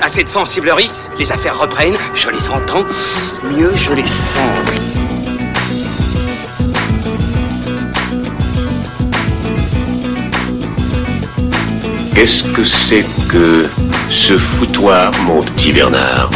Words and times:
Assez 0.00 0.24
de 0.24 0.28
sensiblerie, 0.28 0.90
les 1.18 1.32
affaires 1.32 1.58
reprennent, 1.58 1.96
je 2.14 2.30
les 2.30 2.48
entends, 2.48 2.84
mieux 3.44 3.72
je 3.74 3.92
les 3.92 4.06
sens. 4.06 4.40
Qu'est-ce 12.14 12.44
que 12.44 12.64
c'est 12.64 13.04
que 13.28 13.66
ce 14.08 14.38
foutoir, 14.38 15.10
mon 15.26 15.42
petit 15.42 15.72
Bernard? 15.72 16.30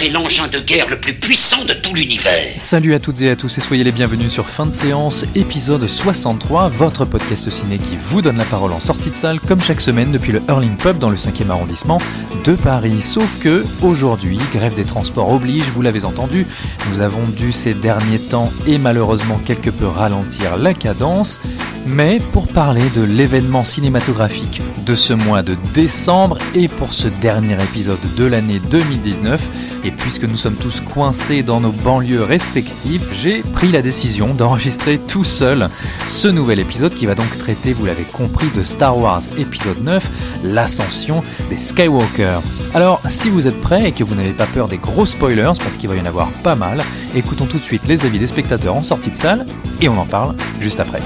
C'est 0.00 0.08
l'engin 0.08 0.48
de 0.48 0.58
guerre 0.60 0.88
le 0.88 0.98
plus 0.98 1.12
puissant 1.12 1.62
de 1.66 1.74
tout 1.74 1.94
l'univers. 1.94 2.54
Salut 2.56 2.94
à 2.94 2.98
toutes 2.98 3.20
et 3.20 3.28
à 3.28 3.36
tous 3.36 3.58
et 3.58 3.60
soyez 3.60 3.84
les 3.84 3.92
bienvenus 3.92 4.32
sur 4.32 4.48
Fin 4.48 4.64
de 4.64 4.72
séance, 4.72 5.26
épisode 5.34 5.86
63, 5.86 6.70
votre 6.70 7.04
podcast 7.04 7.50
ciné 7.50 7.76
qui 7.76 7.96
vous 8.00 8.22
donne 8.22 8.38
la 8.38 8.46
parole 8.46 8.72
en 8.72 8.80
sortie 8.80 9.10
de 9.10 9.14
salle 9.14 9.38
comme 9.40 9.60
chaque 9.60 9.82
semaine 9.82 10.10
depuis 10.10 10.32
le 10.32 10.40
Hurling 10.48 10.78
Pub 10.78 10.98
dans 10.98 11.10
le 11.10 11.18
5e 11.18 11.50
arrondissement 11.50 11.98
de 12.46 12.54
Paris. 12.54 13.02
Sauf 13.02 13.40
que 13.40 13.62
aujourd'hui, 13.82 14.38
grève 14.54 14.74
des 14.74 14.86
transports 14.86 15.30
oblige, 15.30 15.64
vous 15.74 15.82
l'avez 15.82 16.06
entendu, 16.06 16.46
nous 16.90 17.02
avons 17.02 17.24
dû 17.24 17.52
ces 17.52 17.74
derniers 17.74 18.20
temps 18.20 18.50
et 18.66 18.78
malheureusement 18.78 19.38
quelque 19.44 19.68
peu 19.68 19.86
ralentir 19.86 20.56
la 20.56 20.72
cadence. 20.72 21.40
Mais 21.86 22.20
pour 22.32 22.46
parler 22.46 22.84
de 22.94 23.02
l'événement 23.02 23.64
cinématographique 23.64 24.60
de 24.86 24.94
ce 24.94 25.12
mois 25.12 25.42
de 25.42 25.56
décembre 25.74 26.36
et 26.54 26.68
pour 26.68 26.92
ce 26.92 27.08
dernier 27.08 27.54
épisode 27.54 27.98
de 28.16 28.24
l'année 28.24 28.60
2019, 28.70 29.40
et 29.84 29.90
puisque 29.90 30.24
nous 30.24 30.36
sommes 30.36 30.56
tous 30.56 30.80
coincés 30.80 31.42
dans 31.42 31.60
nos 31.60 31.72
banlieues 31.72 32.22
respectives, 32.22 33.06
j'ai 33.12 33.40
pris 33.40 33.72
la 33.72 33.82
décision 33.82 34.34
d'enregistrer 34.34 34.98
tout 34.98 35.24
seul 35.24 35.68
ce 36.06 36.28
nouvel 36.28 36.58
épisode 36.58 36.94
qui 36.94 37.06
va 37.06 37.14
donc 37.14 37.36
traiter, 37.38 37.72
vous 37.72 37.86
l'avez 37.86 38.04
compris, 38.04 38.48
de 38.54 38.62
Star 38.62 38.98
Wars 38.98 39.22
épisode 39.38 39.82
9, 39.82 40.42
l'ascension 40.44 41.22
des 41.48 41.58
Skywalker. 41.58 42.40
Alors, 42.74 43.00
si 43.08 43.30
vous 43.30 43.46
êtes 43.46 43.60
prêts 43.60 43.88
et 43.88 43.92
que 43.92 44.04
vous 44.04 44.14
n'avez 44.14 44.32
pas 44.32 44.46
peur 44.46 44.68
des 44.68 44.78
gros 44.78 45.06
spoilers, 45.06 45.52
parce 45.62 45.76
qu'il 45.76 45.88
va 45.88 45.96
y 45.96 46.00
en 46.00 46.06
avoir 46.06 46.28
pas 46.42 46.54
mal, 46.54 46.82
écoutons 47.14 47.46
tout 47.46 47.58
de 47.58 47.64
suite 47.64 47.86
les 47.88 48.04
avis 48.04 48.18
des 48.18 48.26
spectateurs 48.26 48.76
en 48.76 48.82
sortie 48.82 49.10
de 49.10 49.16
salle 49.16 49.46
et 49.80 49.88
on 49.88 49.98
en 49.98 50.06
parle 50.06 50.34
juste 50.60 50.80
après. 50.80 51.00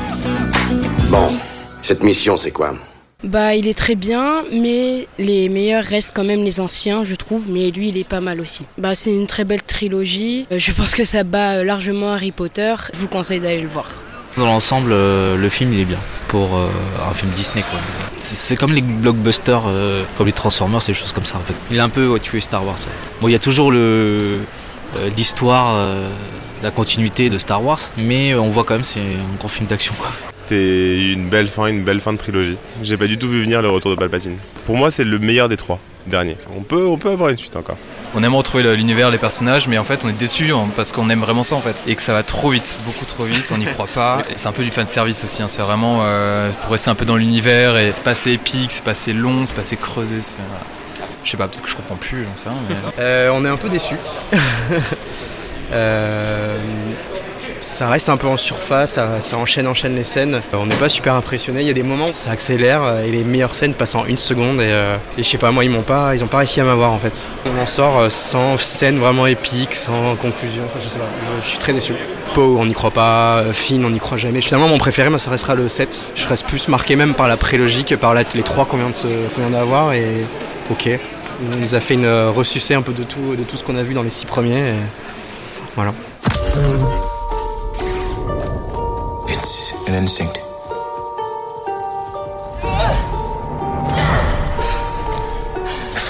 Bon, 1.11 1.29
cette 1.83 2.03
mission, 2.03 2.37
c'est 2.37 2.51
quoi 2.51 2.75
Bah, 3.23 3.55
il 3.55 3.67
est 3.67 3.77
très 3.79 3.95
bien, 3.95 4.45
mais 4.53 5.07
les 5.19 5.49
meilleurs 5.49 5.85
restent 5.85 6.13
quand 6.15 6.25
même 6.25 6.43
les 6.45 6.61
anciens, 6.61 7.05
je 7.05 7.15
trouve. 7.15 7.51
Mais 7.51 7.71
lui, 7.71 7.89
il 7.91 7.97
est 7.97 8.09
pas 8.09 8.21
mal 8.21 8.41
aussi. 8.41 8.65
Bah, 8.79 8.95
c'est 8.95 9.11
une 9.13 9.27
très 9.27 9.45
belle 9.45 9.63
trilogie. 9.63 10.47
Euh, 10.53 10.59
Je 10.59 10.73
pense 10.73 10.95
que 10.95 11.05
ça 11.05 11.23
bat 11.25 11.53
euh, 11.59 11.65
largement 11.65 12.13
Harry 12.13 12.33
Potter. 12.33 12.75
Je 12.93 12.99
vous 12.99 13.09
conseille 13.09 13.41
d'aller 13.41 13.61
le 13.61 13.69
voir. 13.69 13.87
Dans 14.37 14.47
l'ensemble, 14.47 14.91
euh, 14.93 15.37
le 15.37 15.49
film 15.49 15.73
il 15.73 15.81
est 15.81 15.85
bien 15.85 16.01
pour 16.27 16.57
euh, 16.57 16.67
un 17.09 17.15
film 17.15 17.31
Disney 17.31 17.63
quoi. 17.71 17.79
C'est 18.17 18.35
c'est 18.35 18.57
comme 18.57 18.73
les 18.73 18.83
blockbusters, 18.83 19.63
euh, 19.69 20.03
comme 20.19 20.27
les 20.27 20.33
Transformers, 20.33 20.83
ces 20.83 20.93
choses 20.93 21.13
comme 21.13 21.25
ça 21.25 21.37
en 21.37 21.41
fait. 21.43 21.55
Il 21.71 21.77
est 21.77 21.81
un 21.81 21.89
peu 21.89 22.09
ouais, 22.09 22.19
tué 22.19 22.41
Star 22.41 22.67
Wars. 22.67 22.75
ouais. 22.75 22.93
Bon, 23.21 23.29
il 23.29 23.31
y 23.31 23.37
a 23.37 23.39
toujours 23.39 23.71
le 23.71 24.41
euh, 24.97 25.09
l'histoire, 25.17 25.77
euh, 25.77 26.09
la 26.65 26.73
continuité 26.73 27.31
de 27.31 27.39
Star 27.39 27.63
Wars, 27.65 27.79
mais 27.97 28.35
on 28.35 28.49
voit 28.49 28.65
quand 28.65 28.75
même 28.75 28.83
c'est 28.83 28.99
un 29.03 29.37
grand 29.39 29.47
film 29.49 29.69
d'action 29.69 29.95
quoi. 30.01 30.11
C'était 30.47 31.13
une 31.13 31.31
belle 31.31 31.49
fin, 31.49 31.69
une 31.69 31.85
belle 31.85 32.01
fin 32.01 32.13
de 32.13 32.19
trilogie. 32.19 32.59
J'ai 32.83 32.99
pas 32.99 33.07
du 33.07 33.17
tout 33.17 33.29
vu 33.29 33.41
venir 33.41 33.63
le 33.63 33.71
retour 33.71 33.91
de 33.91 33.97
Palpatine. 33.97 34.37
Pour 34.67 34.77
moi, 34.77 34.91
c'est 34.91 35.05
le 35.05 35.19
meilleur 35.19 35.49
des 35.49 35.57
trois 35.57 35.81
derniers. 36.07 36.37
On 36.55 36.61
peut, 36.61 36.85
on 36.85 36.99
peut 36.99 37.11
avoir 37.11 37.31
une 37.31 37.39
suite 37.39 37.57
encore. 37.57 37.79
On 38.15 38.23
aime 38.23 38.35
retrouver 38.35 38.77
l'univers, 38.77 39.11
les 39.11 39.17
personnages, 39.17 39.69
mais 39.69 39.79
en 39.79 39.85
fait 39.85 40.01
on 40.05 40.09
est 40.11 40.19
déçu 40.19 40.53
parce 40.77 40.93
qu'on 40.93 41.09
aime 41.09 41.21
vraiment 41.21 41.45
ça 41.45 41.55
en 41.57 41.61
fait. 41.61 41.75
Et 41.87 41.97
que 41.97 42.03
ça 42.03 42.13
va 42.13 42.23
trop 42.23 42.51
vite, 42.51 42.79
beaucoup 42.85 43.07
trop 43.07 43.25
vite, 43.25 43.51
on 43.55 43.57
n'y 43.57 43.65
croit 43.65 43.87
pas. 43.87 44.19
C'est 44.37 44.47
un 44.47 44.53
peu 44.53 44.63
du 44.63 44.71
fan 44.71 44.87
service 44.87 45.25
aussi, 45.25 45.43
hein. 45.43 45.49
c'est 45.49 45.63
vraiment 45.63 46.01
euh, 46.03 46.51
pour 46.63 46.73
rester 46.73 46.91
un 46.91 46.95
peu 46.95 47.07
dans 47.07 47.17
l'univers 47.17 47.79
et 47.79 47.91
c'est 47.91 48.05
pas 48.05 48.11
assez 48.11 48.33
épique, 48.33 48.71
c'est 48.71 48.85
pas 48.85 48.91
assez 48.91 49.15
long, 49.15 49.47
c'est 49.47 49.55
pas 49.55 49.63
assez 49.63 49.77
creusé. 49.77 50.17
voilà. 50.37 50.61
Je 51.25 51.31
sais 51.31 51.37
pas, 51.39 51.49
peut-être 51.49 51.63
que 51.63 51.71
je 51.71 51.77
comprends 51.77 51.97
plus, 51.97 52.25
j'en 52.25 52.37
sais 52.37 52.51
rien, 52.51 52.59
mais... 52.69 52.77
Euh, 52.99 53.31
on 53.33 53.45
est 53.47 53.49
un 53.49 53.57
peu 53.57 53.71
déçus. 53.71 53.97
Euh, 55.73 56.59
ça 57.65 57.89
reste 57.89 58.11
un 58.11 58.17
peu 58.17 58.29
en 58.29 58.37
surface, 58.37 58.93
ça, 58.93 59.37
enchaîne, 59.37 59.67
enchaîne 59.67 59.97
les 59.97 60.05
scènes. 60.05 60.35
Euh, 60.35 60.59
On 60.59 60.67
n'est 60.67 60.75
pas 60.77 60.91
super 60.91 61.15
impressionné. 61.15 61.63
Il 61.63 61.67
y 61.67 61.71
a 61.71 61.75
des 61.75 61.83
moments, 61.83 62.13
ça 62.13 62.31
accélère 62.31 62.83
euh, 62.85 63.05
et 63.05 63.11
les 63.11 63.25
meilleures 63.25 63.55
scènes 63.55 63.73
passent 63.73 63.95
en 63.95 64.05
une 64.05 64.19
seconde. 64.19 64.61
Et, 64.61 64.69
euh, 64.69 64.97
et 65.17 65.23
je 65.23 65.29
sais 65.29 65.39
pas, 65.39 65.51
moi, 65.51 65.65
ils 65.65 65.71
m'ont 65.71 65.83
pas, 65.83 66.15
ils 66.15 66.23
ont 66.23 66.27
pas 66.27 66.39
réussi 66.39 66.61
à 66.61 66.65
m'avoir 66.65 66.93
en 66.93 66.99
fait. 66.99 67.23
On 67.47 67.63
en 67.63 67.67
sort 67.67 68.11
sans 68.11 68.59
scène 68.59 68.99
vraiment 68.99 69.27
épique, 69.27 69.75
sans 69.75 70.15
conclusion. 70.17 70.63
Enfin, 70.67 70.79
je 70.83 70.89
sais 70.89 70.99
pas, 70.99 71.07
je, 71.43 71.49
suis 71.49 71.59
très 71.59 71.73
déçu. 71.73 71.95
Poe, 72.35 72.59
on 72.59 72.67
n'y 72.67 72.75
croit 72.75 72.91
pas. 72.91 73.43
Finn, 73.53 73.85
on 73.85 73.91
n'y 73.91 73.99
croit 73.99 74.19
jamais. 74.19 74.43
Finalement, 74.43 74.69
mon 74.69 74.79
préféré, 74.79 75.09
moi, 75.09 75.19
ça 75.19 75.31
restera 75.31 75.55
le 75.55 75.69
7. 75.69 76.13
Je 76.15 76.29
reste 76.29 76.47
plus 76.47 76.69
marqué 76.69 76.97
même 76.97 77.15
par 77.15 77.29
la 77.29 77.39
prélogie 77.39 77.85
que 77.85 77.95
par 77.95 78.15
les 78.15 78.25
trois 78.43 78.67
qu'on 78.67 78.77
vient 78.77 79.51
d'avoir. 79.51 79.95
Et 79.95 80.25
ok. 80.71 80.91
Il 81.53 81.61
nous 81.61 81.75
a 81.75 81.81
fait 81.81 81.95
une 81.95 82.09
ressucée 82.29 82.75
un 82.75 82.83
peu 82.83 82.93
de 82.93 83.05
tout, 83.05 83.37
de 83.37 83.43
tout 83.43 83.57
ce 83.57 83.65
qu'on 83.65 83.77
a 83.77 83.83
vu 83.83 83.95
dans 83.95 84.03
les 84.03 84.11
six 84.11 84.27
premiers. 84.27 84.75
voilà. 85.75 85.93
An 89.95 90.01
instinct. 90.03 90.39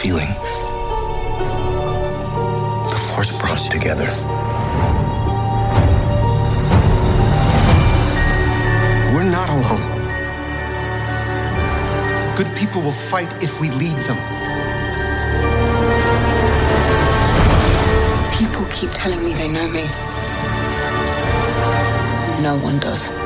Feeling. 0.01 0.33
The 2.89 3.01
force 3.13 3.39
brought 3.39 3.53
us 3.53 3.69
together. 3.69 4.07
We're 9.13 9.29
not 9.29 9.51
alone. 9.51 9.85
Good 12.37 12.57
people 12.57 12.81
will 12.81 12.91
fight 12.91 13.35
if 13.43 13.61
we 13.61 13.71
lead 13.73 13.97
them. 14.09 14.17
People 18.33 18.65
keep 18.71 18.93
telling 18.95 19.23
me 19.23 19.35
they 19.35 19.49
know 19.49 19.69
me. 19.69 19.83
No 22.43 22.57
one 22.63 22.79
does. 22.79 23.24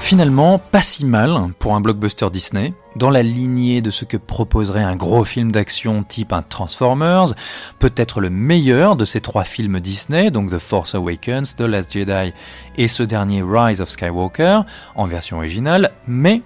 Finalement, 0.00 0.58
pas 0.58 0.80
si 0.80 1.04
mal 1.04 1.52
pour 1.58 1.74
un 1.74 1.82
blockbuster 1.82 2.30
Disney, 2.30 2.72
dans 2.96 3.10
la 3.10 3.22
lignée 3.22 3.82
de 3.82 3.90
ce 3.90 4.06
que 4.06 4.16
proposerait 4.16 4.82
un 4.82 4.96
gros 4.96 5.24
film 5.24 5.52
d'action 5.52 6.02
type 6.02 6.32
un 6.32 6.40
Transformers, 6.40 7.34
peut-être 7.78 8.20
le 8.20 8.30
meilleur 8.30 8.96
de 8.96 9.04
ces 9.04 9.20
trois 9.20 9.44
films 9.44 9.80
Disney, 9.80 10.30
donc 10.30 10.50
The 10.50 10.58
Force 10.58 10.94
Awakens, 10.94 11.56
The 11.56 11.60
Last 11.60 11.92
Jedi 11.92 12.32
et 12.78 12.88
ce 12.88 13.02
dernier 13.02 13.42
Rise 13.46 13.82
of 13.82 13.90
Skywalker, 13.90 14.62
en 14.94 15.04
version 15.04 15.36
originale, 15.36 15.92
mais 16.06 16.42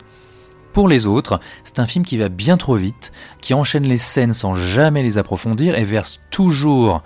pour 0.73 0.89
les 0.89 1.07
autres, 1.07 1.39
c'est 1.65 1.79
un 1.79 1.87
film 1.87 2.05
qui 2.05 2.17
va 2.17 2.29
bien 2.29 2.57
trop 2.57 2.77
vite, 2.77 3.13
qui 3.41 3.55
enchaîne 3.55 3.85
les 3.85 3.99
scènes 3.99 4.33
sans 4.33 4.55
jamais 4.55 5.03
les 5.03 5.19
approfondir 5.19 5.77
et 5.77 5.85
verse 5.85 6.21
toujours 6.31 7.03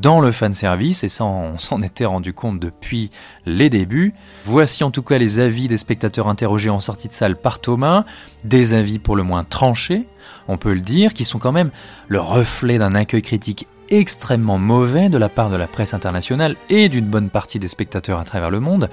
dans 0.00 0.20
le 0.20 0.32
fanservice, 0.32 1.04
et 1.04 1.08
ça 1.08 1.24
on 1.24 1.56
s'en 1.58 1.82
était 1.82 2.04
rendu 2.04 2.32
compte 2.32 2.60
depuis 2.60 3.10
les 3.46 3.70
débuts. 3.70 4.14
Voici 4.44 4.84
en 4.84 4.90
tout 4.90 5.02
cas 5.02 5.18
les 5.18 5.40
avis 5.40 5.68
des 5.68 5.78
spectateurs 5.78 6.28
interrogés 6.28 6.70
en 6.70 6.80
sortie 6.80 7.08
de 7.08 7.12
salle 7.12 7.36
par 7.36 7.58
Thomas, 7.58 8.04
des 8.44 8.74
avis 8.74 8.98
pour 8.98 9.16
le 9.16 9.22
moins 9.22 9.44
tranchés, 9.44 10.06
on 10.46 10.56
peut 10.56 10.74
le 10.74 10.80
dire, 10.80 11.14
qui 11.14 11.24
sont 11.24 11.38
quand 11.38 11.52
même 11.52 11.70
le 12.08 12.20
reflet 12.20 12.78
d'un 12.78 12.94
accueil 12.94 13.22
critique 13.22 13.66
extrêmement 13.90 14.58
mauvais 14.58 15.08
de 15.08 15.18
la 15.18 15.28
part 15.28 15.50
de 15.50 15.56
la 15.56 15.66
presse 15.66 15.94
internationale 15.94 16.56
et 16.68 16.88
d'une 16.88 17.06
bonne 17.06 17.30
partie 17.30 17.58
des 17.58 17.68
spectateurs 17.68 18.18
à 18.18 18.24
travers 18.24 18.50
le 18.50 18.60
monde, 18.60 18.90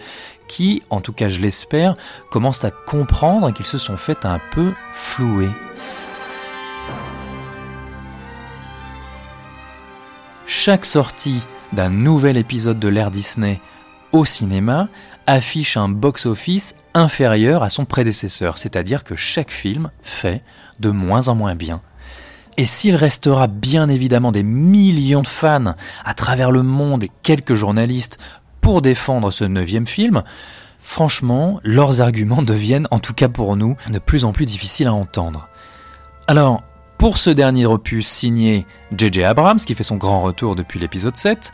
qui, 0.48 0.84
en 0.90 1.02
tout 1.02 1.14
cas 1.14 1.30
je 1.30 1.40
l'espère, 1.40 1.96
commencent 2.32 2.64
à 2.64 2.72
comprendre 2.72 3.52
qu'ils 3.52 3.66
se 3.66 3.78
sont 3.78 3.98
fait 3.98 4.26
un 4.26 4.40
peu 4.54 4.72
flouer. 4.94 5.50
Chaque 10.48 10.86
sortie 10.86 11.42
d'un 11.74 11.90
nouvel 11.90 12.38
épisode 12.38 12.80
de 12.80 12.88
l'ère 12.88 13.10
Disney 13.10 13.60
au 14.12 14.26
cinéma 14.26 14.90
affiche 15.26 15.76
un 15.76 15.90
box-office 15.90 16.76
inférieur 16.94 17.64
à 17.64 17.70
son 17.70 17.86
prédécesseur, 17.86 18.60
c'est-à-dire 18.60 19.04
que 19.04 19.16
chaque 19.16 19.50
film 19.50 19.90
fait 20.04 20.44
de 20.80 20.92
moins 20.92 21.30
en 21.30 21.36
moins 21.36 21.56
bien. 21.56 21.82
Et 22.58 22.66
s'il 22.66 22.96
restera 22.96 23.48
bien 23.48 23.90
évidemment 23.90 24.32
des 24.32 24.44
millions 24.44 25.24
de 25.24 25.28
fans 25.28 25.74
à 26.06 26.14
travers 26.14 26.52
le 26.52 26.62
monde 26.62 27.04
et 27.04 27.12
quelques 27.24 27.56
journalistes 27.56 28.20
pour 28.62 28.84
défendre 28.84 29.32
ce 29.32 29.46
neuvième 29.46 29.88
film, 29.88 30.22
franchement, 30.80 31.60
leurs 31.64 32.02
arguments 32.02 32.42
deviennent, 32.44 32.88
en 32.92 33.00
tout 33.00 33.16
cas 33.16 33.30
pour 33.30 33.56
nous, 33.56 33.76
de 33.90 34.00
plus 34.00 34.26
en 34.26 34.32
plus 34.32 34.46
difficiles 34.46 34.88
à 34.88 34.94
entendre. 34.94 35.50
Alors, 36.28 36.64
pour 36.98 37.18
ce 37.18 37.30
dernier 37.30 37.66
opus 37.66 38.08
signé 38.08 38.66
J.J. 38.98 39.24
Abrams, 39.24 39.60
qui 39.60 39.76
fait 39.76 39.84
son 39.84 39.98
grand 39.98 40.22
retour 40.22 40.56
depuis 40.56 40.80
l'épisode 40.80 41.18
7, 41.18 41.54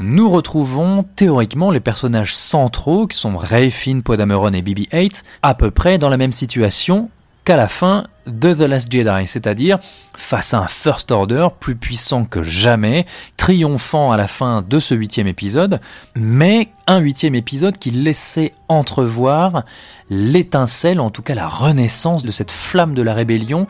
nous 0.00 0.30
retrouvons 0.30 1.04
théoriquement 1.14 1.70
les 1.70 1.80
personnages 1.80 2.34
centraux, 2.34 3.06
qui 3.06 3.18
sont 3.18 3.36
Ray, 3.36 3.70
Finn, 3.70 4.02
Poe 4.02 4.16
Dameron 4.16 4.52
et 4.52 4.62
BB-8, 4.62 5.24
à 5.42 5.54
peu 5.54 5.70
près 5.70 5.98
dans 5.98 6.08
la 6.08 6.16
même 6.16 6.32
situation 6.32 7.10
qu'à 7.44 7.56
la 7.56 7.68
fin 7.68 8.04
de 8.26 8.52
The 8.54 8.60
Last 8.60 8.92
Jedi, 8.92 9.26
c'est-à-dire 9.26 9.78
face 10.14 10.54
à 10.54 10.60
un 10.60 10.66
First 10.66 11.10
Order 11.10 11.48
plus 11.58 11.76
puissant 11.76 12.24
que 12.24 12.42
jamais, 12.42 13.06
triomphant 13.36 14.12
à 14.12 14.16
la 14.16 14.26
fin 14.26 14.62
de 14.62 14.78
ce 14.78 14.94
huitième 14.94 15.26
épisode, 15.26 15.80
mais 16.14 16.68
un 16.86 16.98
huitième 16.98 17.34
épisode 17.34 17.78
qui 17.78 17.90
laissait 17.90 18.52
entrevoir 18.68 19.64
l'étincelle, 20.10 21.00
en 21.00 21.10
tout 21.10 21.22
cas 21.22 21.34
la 21.34 21.48
renaissance 21.48 22.24
de 22.24 22.30
cette 22.30 22.50
flamme 22.50 22.94
de 22.94 23.02
la 23.02 23.14
rébellion. 23.14 23.66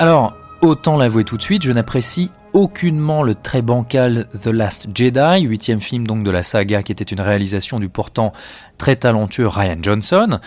Alors, 0.00 0.36
autant 0.60 0.96
l'avouer 0.96 1.22
tout 1.22 1.36
de 1.36 1.42
suite, 1.42 1.62
je 1.62 1.70
n'apprécie 1.70 2.32
aucunement 2.52 3.22
le 3.22 3.34
très 3.34 3.62
bancal 3.62 4.28
The 4.42 4.48
Last 4.48 4.88
Jedi, 4.94 5.42
huitième 5.42 5.80
film 5.80 6.06
donc 6.06 6.24
de 6.24 6.30
la 6.30 6.42
saga 6.42 6.82
qui 6.82 6.90
était 6.92 7.04
une 7.04 7.20
réalisation 7.20 7.78
du 7.78 7.88
pourtant 7.88 8.32
très 8.76 8.96
talentueux 8.96 9.46
Ryan 9.46 9.78
Johnson. 9.80 10.40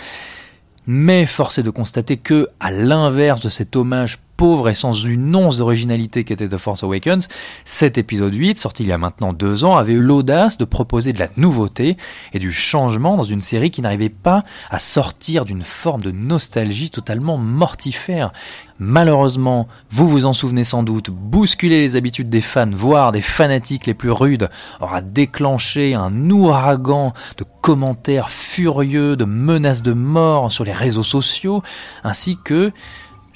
Mais 0.86 1.26
force 1.26 1.60
est 1.60 1.64
de 1.64 1.70
constater 1.70 2.18
que, 2.18 2.50
à 2.60 2.72
l'inverse 2.72 3.42
de 3.42 3.50
cet 3.50 3.76
hommage 3.76 4.20
pauvre 4.38 4.69
et 4.69 4.74
sans 4.75 4.94
une 4.94 5.36
once 5.36 5.57
d'originalité 5.57 6.24
qu'était 6.24 6.48
The 6.48 6.57
Force 6.57 6.84
Awakens, 6.84 7.28
cet 7.66 7.98
épisode 7.98 8.34
8, 8.34 8.57
sorti 8.60 8.84
il 8.84 8.89
y 8.89 8.92
a 8.92 8.98
maintenant 8.98 9.34
deux 9.34 9.66
ans, 9.66 9.75
avait 9.75 9.94
eu 9.94 10.00
l'audace 10.00 10.57
de 10.57 10.66
proposer 10.66 11.12
de 11.12 11.19
la 11.19 11.30
nouveauté 11.36 11.98
et 12.34 12.39
du 12.39 12.51
changement 12.51 13.18
dans 13.18 13.24
une 13.24 13.42
série 13.42 13.72
qui 13.72 13.81
n'arrivait 13.81 14.10
pas 14.10 14.44
à 14.69 14.80
sortir 14.80 15.44
d'une 15.44 15.63
forme 15.63 16.01
de 16.01 16.12
nostalgie 16.12 16.92
totalement 16.92 17.38
mortifère. 17.38 18.31
Malheureusement, 18.80 19.68
vous 19.89 20.07
vous 20.07 20.25
en 20.25 20.34
souvenez 20.34 20.63
sans 20.63 20.83
doute, 20.83 21.10
bousculer 21.10 21.80
les 21.80 21.95
habitudes 21.95 22.30
des 22.30 22.42
fans, 22.42 22.69
voire 22.72 23.12
des 23.12 23.22
fanatiques 23.22 23.88
les 23.88 23.95
plus 23.95 24.12
rudes, 24.12 24.50
aura 24.80 25.01
déclenché 25.01 25.95
un 25.95 26.30
ouragan 26.30 27.12
de 27.38 27.45
commentaires 27.62 28.30
furieux, 28.30 29.16
de 29.16 29.25
menaces 29.25 29.81
de 29.81 29.94
mort 29.94 30.51
sur 30.51 30.63
les 30.63 30.74
réseaux 30.74 31.04
sociaux, 31.04 31.63
ainsi 32.04 32.38
que 32.44 32.72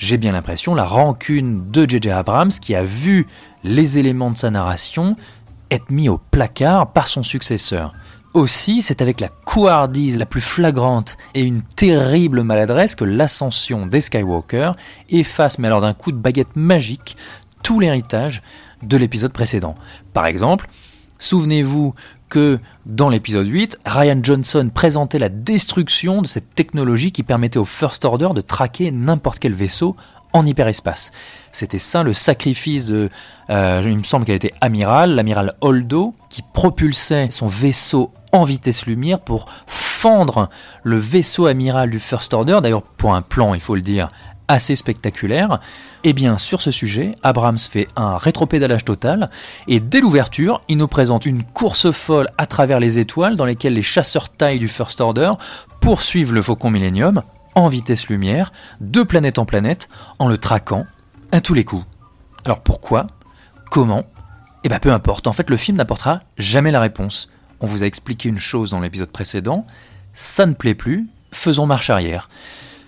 j'ai 0.01 0.18
bien 0.18 0.31
l'impression, 0.31 0.74
la 0.74 0.83
rancune 0.83 1.69
de 1.69 1.88
J.J. 1.88 2.09
Abrams 2.09 2.51
qui 2.51 2.74
a 2.74 2.83
vu 2.83 3.27
les 3.63 4.00
éléments 4.00 4.31
de 4.31 4.38
sa 4.38 4.50
narration 4.50 5.15
être 5.69 5.92
mis 5.92 6.09
au 6.09 6.18
placard 6.18 6.92
par 6.92 7.06
son 7.06 7.21
successeur. 7.21 7.94
Aussi, 8.33 8.81
c'est 8.81 9.03
avec 9.03 9.19
la 9.19 9.30
couardise 9.30 10.18
la 10.18 10.25
plus 10.25 10.42
flagrante 10.42 11.18
et 11.36 11.44
une 11.44 11.62
terrible 11.62 12.42
maladresse 12.42 12.95
que 12.95 13.03
l'ascension 13.03 13.86
des 13.86 14.01
Skywalker 14.01 14.71
efface, 15.12 15.59
mais 15.59 15.68
alors 15.68 15.81
d'un 15.81 15.94
coup 15.94 16.12
de 16.12 16.18
baguette 16.18 16.56
magique, 16.56 17.15
tout 17.62 17.80
l'héritage 17.80 18.42
de 18.81 18.97
l'épisode 18.97 19.33
précédent. 19.33 19.75
Par 20.13 20.25
exemple, 20.25 20.68
souvenez-vous 21.19 21.94
que 22.31 22.60
dans 22.86 23.10
l'épisode 23.10 23.45
8, 23.45 23.81
Ryan 23.86 24.19
Johnson 24.24 24.72
présentait 24.74 25.19
la 25.19 25.28
destruction 25.28 26.22
de 26.22 26.28
cette 26.28 26.56
technologie 26.56 27.12
qui 27.12 27.24
permettait 27.24 27.60
au 27.60 27.66
First 27.66 28.06
Order 28.06 28.30
de 28.33 28.42
traquer 28.42 28.89
n'importe 28.89 29.39
quel 29.39 29.54
vaisseau 29.54 29.98
en 30.33 30.45
hyperespace. 30.45 31.12
C'était 31.51 31.78
ça 31.78 32.04
le 32.04 32.13
sacrifice 32.13 32.88
de, 32.88 33.10
euh, 33.50 33.81
il 33.83 33.98
me 33.98 34.04
semble 34.04 34.25
qu'elle 34.25 34.38
était 34.38 34.54
amiral, 34.62 35.13
l'amiral 35.13 35.56
Holdo, 35.60 36.16
qui 36.30 36.42
propulsait 36.42 37.30
son 37.30 37.48
vaisseau 37.48 38.12
en 38.31 38.45
vitesse 38.45 38.86
lumière 38.86 39.19
pour 39.19 39.50
fendre 39.68 40.50
le 40.83 40.95
vaisseau 40.95 41.48
amiral 41.48 41.89
du 41.89 42.00
First 42.00 42.33
Order, 42.33 42.60
d'ailleurs 42.63 42.81
pour 42.81 43.13
un 43.13 43.22
plan, 43.22 43.54
il 43.54 43.60
faut 43.60 43.75
le 43.75 43.81
dire, 43.81 44.10
assez 44.51 44.75
spectaculaire. 44.75 45.59
Eh 46.03 46.13
bien, 46.13 46.38
sur 46.38 46.62
ce 46.62 46.71
sujet, 46.71 47.15
Abrams 47.24 47.57
fait 47.57 47.88
un 47.95 48.18
rétropédalage 48.18 48.86
total, 48.86 49.30
et 49.68 49.80
dès 49.80 50.01
l'ouverture, 50.01 50.62
il 50.68 50.77
nous 50.77 50.88
présente 50.88 51.25
une 51.25 51.44
course 51.44 51.92
folle 51.92 52.30
à 52.38 52.45
travers 52.45 52.80
les 52.80 53.00
étoiles 53.00 53.38
dans 53.38 53.45
lesquelles 53.45 53.74
les 53.74 53.81
chasseurs 53.81 54.30
taille 54.30 54.59
du 54.59 54.68
First 54.68 55.00
Order 55.00 55.31
poursuivent 55.80 56.33
le 56.33 56.42
Faucon 56.42 56.69
Millennium 56.69 57.24
en 57.56 57.68
vitesse 57.68 58.07
lumière, 58.07 58.51
de 58.80 59.03
planète 59.03 59.39
en 59.39 59.45
planète, 59.45 59.89
en 60.19 60.27
le 60.27 60.38
traquant 60.38 60.86
à 61.31 61.42
tous 61.42 61.54
les 61.54 61.65
coups. 61.65 61.86
Alors 62.45 62.62
pourquoi? 62.62 63.07
Comment? 63.69 64.04
Eh 64.63 64.69
bien 64.69 64.80
peu 64.80 64.92
importe, 64.92 65.27
en 65.27 65.33
fait 65.33 65.50
le 65.50 65.57
film 65.57 65.77
n'apportera 65.77 66.21
jamais 66.38 66.71
la 66.71 66.80
réponse. 66.80 67.30
On 67.62 67.68
vous 67.68 67.83
a 67.83 67.86
expliqué 67.86 68.30
une 68.30 68.39
chose 68.39 68.71
dans 68.71 68.80
l'épisode 68.80 69.12
précédent, 69.12 69.65
ça 70.13 70.45
ne 70.45 70.54
plaît 70.54 70.75
plus, 70.75 71.07
faisons 71.31 71.65
marche 71.65 71.89
arrière. 71.89 72.30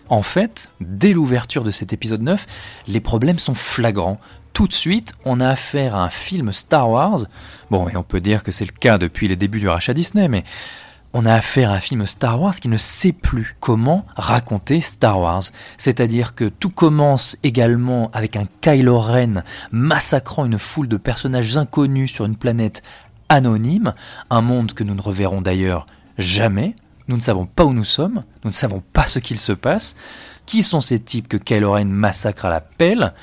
En 0.10 0.22
fait, 0.22 0.70
dès 0.82 1.14
l'ouverture 1.14 1.64
de 1.64 1.72
cet 1.72 1.94
épisode 1.94 2.22
9, 2.22 2.46
les 2.88 3.00
problèmes 3.00 3.40
sont 3.40 3.56
flagrants. 3.56 4.20
Tout 4.54 4.68
de 4.68 4.74
suite, 4.74 5.16
on 5.26 5.40
a 5.40 5.50
affaire 5.50 5.96
à 5.96 6.04
un 6.04 6.10
film 6.10 6.52
Star 6.52 6.90
Wars. 6.90 7.22
Bon, 7.72 7.90
et 7.90 7.96
on 7.96 8.04
peut 8.04 8.20
dire 8.20 8.44
que 8.44 8.52
c'est 8.52 8.66
le 8.66 8.72
cas 8.72 8.98
depuis 8.98 9.28
les 9.28 9.36
débuts 9.36 9.60
du 9.60 9.68
rachat 9.68 9.94
Disney, 9.94 10.28
mais 10.28 10.44
on 11.14 11.26
a 11.26 11.34
affaire 11.34 11.72
à 11.72 11.76
un 11.76 11.80
film 11.80 12.06
Star 12.06 12.42
Wars 12.42 12.56
qui 12.56 12.68
ne 12.68 12.78
sait 12.78 13.14
plus 13.14 13.56
comment 13.60 14.06
raconter 14.18 14.82
Star 14.82 15.20
Wars. 15.20 15.44
C'est-à-dire 15.78 16.36
que 16.36 16.46
tout 16.46 16.70
commence 16.70 17.38
également 17.44 18.10
avec 18.14 18.36
un 18.36 18.46
Kylo 18.62 19.00
Ren 19.00 19.44
massacrant 19.72 20.46
une 20.46 20.60
foule 20.60 20.88
de 20.88 20.98
personnages 20.98 21.56
inconnus 21.56 22.12
sur 22.12 22.26
une 22.26 22.36
planète 22.36 22.84
anonyme, 23.30 23.94
un 24.30 24.42
monde 24.42 24.74
que 24.74 24.84
nous 24.84 24.96
ne 24.96 25.02
reverrons 25.02 25.42
d'ailleurs 25.42 25.88
jamais. 26.18 26.76
Nous 27.08 27.18
ne 27.18 27.22
savons 27.22 27.46
pas 27.46 27.66
où 27.66 27.74
nous 27.74 27.84
sommes, 27.84 28.22
nous 28.44 28.50
ne 28.50 28.56
savons 28.56 28.82
pas 28.94 29.08
ce 29.08 29.20
qu'il 29.20 29.38
se 29.38 29.52
passe. 29.52 29.96
Qui 30.46 30.64
sont 30.64 30.82
ces 30.82 31.00
types 31.00 31.28
que 31.28 31.38
Kylo 31.38 31.74
Ren 31.74 31.86
massacre 31.86 32.46
à 32.46 32.50
la 32.50 32.62
pelle? 32.62 33.14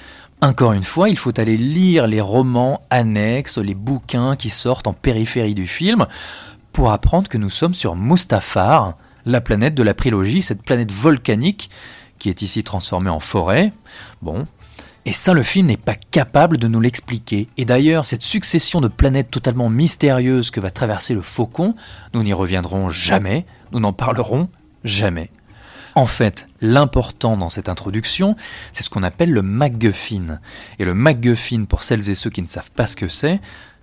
Encore 0.42 0.72
une 0.72 0.84
fois, 0.84 1.08
il 1.10 1.18
faut 1.18 1.38
aller 1.38 1.56
lire 1.56 2.06
les 2.06 2.20
romans 2.20 2.80
annexes, 2.90 3.58
les 3.58 3.74
bouquins 3.74 4.36
qui 4.36 4.50
sortent 4.50 4.86
en 4.86 4.94
périphérie 4.94 5.54
du 5.54 5.66
film, 5.66 6.06
pour 6.72 6.92
apprendre 6.92 7.28
que 7.28 7.38
nous 7.38 7.50
sommes 7.50 7.74
sur 7.74 7.94
Mustafar, 7.96 8.96
la 9.26 9.40
planète 9.40 9.74
de 9.74 9.82
la 9.82 9.92
prélogie, 9.94 10.40
cette 10.40 10.62
planète 10.62 10.92
volcanique 10.92 11.70
qui 12.18 12.28
est 12.28 12.42
ici 12.42 12.64
transformée 12.64 13.10
en 13.10 13.20
forêt. 13.20 13.72
Bon. 14.22 14.46
Et 15.06 15.12
ça, 15.12 15.32
le 15.32 15.42
film 15.42 15.66
n'est 15.66 15.78
pas 15.78 15.94
capable 15.94 16.58
de 16.58 16.68
nous 16.68 16.80
l'expliquer. 16.80 17.48
Et 17.56 17.64
d'ailleurs, 17.64 18.06
cette 18.06 18.22
succession 18.22 18.80
de 18.80 18.88
planètes 18.88 19.30
totalement 19.30 19.70
mystérieuses 19.70 20.50
que 20.50 20.60
va 20.60 20.70
traverser 20.70 21.14
le 21.14 21.22
faucon, 21.22 21.74
nous 22.12 22.22
n'y 22.22 22.34
reviendrons 22.34 22.90
jamais, 22.90 23.46
nous 23.72 23.80
n'en 23.80 23.92
parlerons 23.92 24.48
jamais. 24.84 25.30
En 25.94 26.06
fait, 26.06 26.48
l'important 26.60 27.36
dans 27.36 27.48
cette 27.48 27.68
introduction, 27.68 28.36
c'est 28.72 28.82
ce 28.82 28.90
qu'on 28.90 29.02
appelle 29.02 29.32
le 29.32 29.42
MacGuffin. 29.42 30.40
Et 30.78 30.84
le 30.84 30.94
MacGuffin, 30.94 31.64
pour 31.64 31.82
celles 31.82 32.08
et 32.10 32.14
ceux 32.14 32.30
qui 32.30 32.42
ne 32.42 32.46
savent 32.46 32.70
pas 32.70 32.86
ce 32.86 32.96
que 32.96 33.08
c'est, 33.08 33.40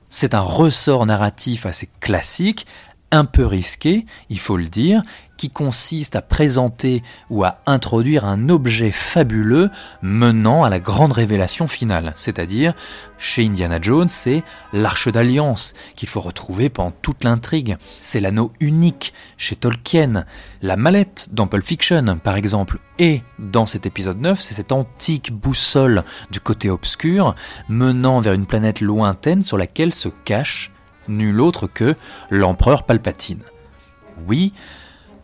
c'est 0.10 0.34
un 0.34 0.42
ressort 0.42 1.06
narratif 1.06 1.66
assez 1.66 1.90
classique, 2.00 2.66
un 3.12 3.26
peu 3.26 3.46
risqué, 3.46 4.06
il 4.30 4.40
faut 4.40 4.58
le 4.58 4.66
dire, 4.66 5.04
qui 5.38 5.50
consiste 5.50 6.16
à 6.16 6.22
présenter 6.22 7.04
ou 7.30 7.44
à 7.44 7.60
introduire 7.66 8.26
un 8.26 8.50
objet 8.50 8.92
fabuleux 8.92 9.70
menant 10.02 10.64
à 10.64 10.70
la 10.70 10.80
grande 10.80 11.14
révélation 11.14 11.68
finale. 11.68 12.14
C'est-à-dire, 12.16 12.74
chez 13.18 13.46
Indiana 13.46 13.80
Jones, 13.82 14.10
c'est 14.10 14.44
l'arche 14.74 15.08
d'alliance 15.08 15.74
qu'il 15.96 16.10
faut 16.10 16.20
retrouver 16.20 16.70
pendant 16.70 16.92
toute 17.02 17.24
l'intrigue. 17.24 17.78
C'est 18.02 18.20
l'anneau 18.20 18.52
unique 18.60 19.14
chez 19.38 19.56
Tolkien, 19.56 20.26
la 20.62 20.76
mallette 20.76 21.30
dans 21.32 21.48
Pulp 21.48 21.64
Fiction 21.64 22.20
par 22.24 22.36
exemple. 22.36 22.80
Et 23.00 23.22
dans 23.38 23.68
cet 23.68 23.86
épisode 23.86 24.20
9, 24.20 24.40
c'est 24.40 24.56
cette 24.56 24.72
antique 24.72 25.32
boussole 25.32 26.04
du 26.32 26.40
côté 26.40 26.70
obscur 26.70 27.36
menant 27.70 28.20
vers 28.20 28.34
une 28.34 28.48
planète 28.48 28.82
lointaine 28.82 29.44
sur 29.44 29.58
laquelle 29.58 29.94
se 29.94 30.10
cache 30.10 30.72
nul 31.08 31.42
autre 31.42 31.68
que 31.68 31.96
l'empereur 32.30 32.84
Palpatine. 32.84 33.42
Oui, 34.28 34.54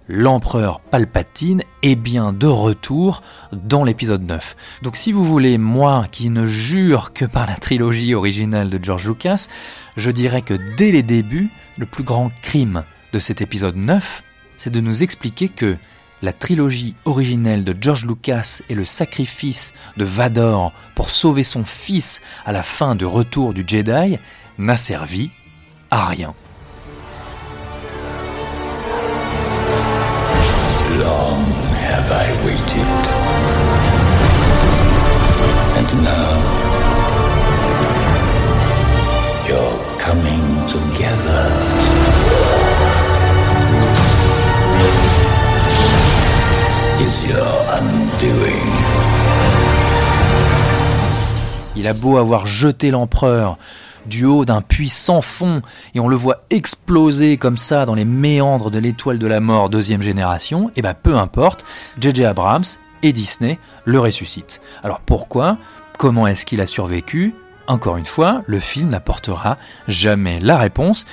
l'empereur 0.07 0.79
Palpatine 0.79 1.63
est 1.81 1.95
bien 1.95 2.33
de 2.33 2.47
retour 2.47 3.21
dans 3.51 3.83
l'épisode 3.83 4.23
9. 4.23 4.55
Donc 4.81 4.97
si 4.97 5.11
vous 5.11 5.23
voulez, 5.23 5.57
moi 5.57 6.05
qui 6.11 6.29
ne 6.29 6.45
jure 6.45 7.13
que 7.13 7.25
par 7.25 7.47
la 7.47 7.55
trilogie 7.55 8.13
originale 8.13 8.69
de 8.69 8.83
George 8.83 9.07
Lucas, 9.07 9.47
je 9.95 10.11
dirais 10.11 10.41
que 10.41 10.55
dès 10.77 10.91
les 10.91 11.03
débuts, 11.03 11.49
le 11.77 11.85
plus 11.85 12.03
grand 12.03 12.31
crime 12.41 12.83
de 13.13 13.19
cet 13.19 13.41
épisode 13.41 13.75
9, 13.75 14.23
c'est 14.57 14.71
de 14.71 14.79
nous 14.79 15.03
expliquer 15.03 15.49
que 15.49 15.77
la 16.21 16.31
trilogie 16.31 16.95
originelle 17.03 17.65
de 17.65 17.75
George 17.79 18.05
Lucas 18.05 18.61
et 18.69 18.75
le 18.75 18.85
sacrifice 18.85 19.73
de 19.97 20.05
Vador 20.05 20.71
pour 20.95 21.09
sauver 21.09 21.43
son 21.43 21.65
fils 21.65 22.21
à 22.45 22.53
la 22.53 22.63
fin 22.63 22.95
du 22.95 23.05
retour 23.05 23.53
du 23.53 23.65
Jedi 23.67 24.17
n'a 24.57 24.77
servi 24.77 25.31
à 25.93 26.05
rien. 26.05 26.33
Long 30.99 31.43
have 31.87 32.11
I 32.11 32.27
waited. 32.45 33.03
And 35.77 35.89
now 36.03 36.33
you're 39.47 39.79
coming 39.99 40.43
together. 40.65 41.43
Is 46.99 47.25
your 47.25 47.53
undoing. 47.77 48.71
Il 51.75 51.87
a 51.87 51.93
beau 51.93 52.17
avoir 52.17 52.47
jeté 52.47 52.89
l'empereur 52.91 53.57
du 54.05 54.25
haut 54.25 54.45
d'un 54.45 54.61
puits 54.61 54.89
sans 54.89 55.21
fond 55.21 55.61
et 55.93 55.99
on 55.99 56.07
le 56.07 56.15
voit 56.15 56.41
exploser 56.49 57.37
comme 57.37 57.57
ça 57.57 57.85
dans 57.85 57.95
les 57.95 58.05
méandres 58.05 58.71
de 58.71 58.79
l'étoile 58.79 59.19
de 59.19 59.27
la 59.27 59.39
mort 59.39 59.69
deuxième 59.69 60.01
génération, 60.01 60.69
et 60.69 60.73
eh 60.77 60.81
ben 60.81 60.93
peu 60.93 61.17
importe, 61.17 61.65
JJ 61.99 62.21
Abrams, 62.21 62.63
et 63.03 63.13
Disney 63.13 63.59
le 63.85 63.99
ressuscite. 63.99 64.61
Alors 64.83 65.01
pourquoi? 65.01 65.57
Comment 65.97 66.25
est-ce 66.25 66.45
qu'il 66.45 66.61
a 66.61 66.65
survécu? 66.65 67.35
Encore 67.67 67.97
une 67.97 68.05
fois, 68.05 68.41
le 68.47 68.59
film 68.59 68.89
n'apportera 68.89 69.57
jamais 69.87 70.39
la 70.39 70.57
réponse 70.57 71.05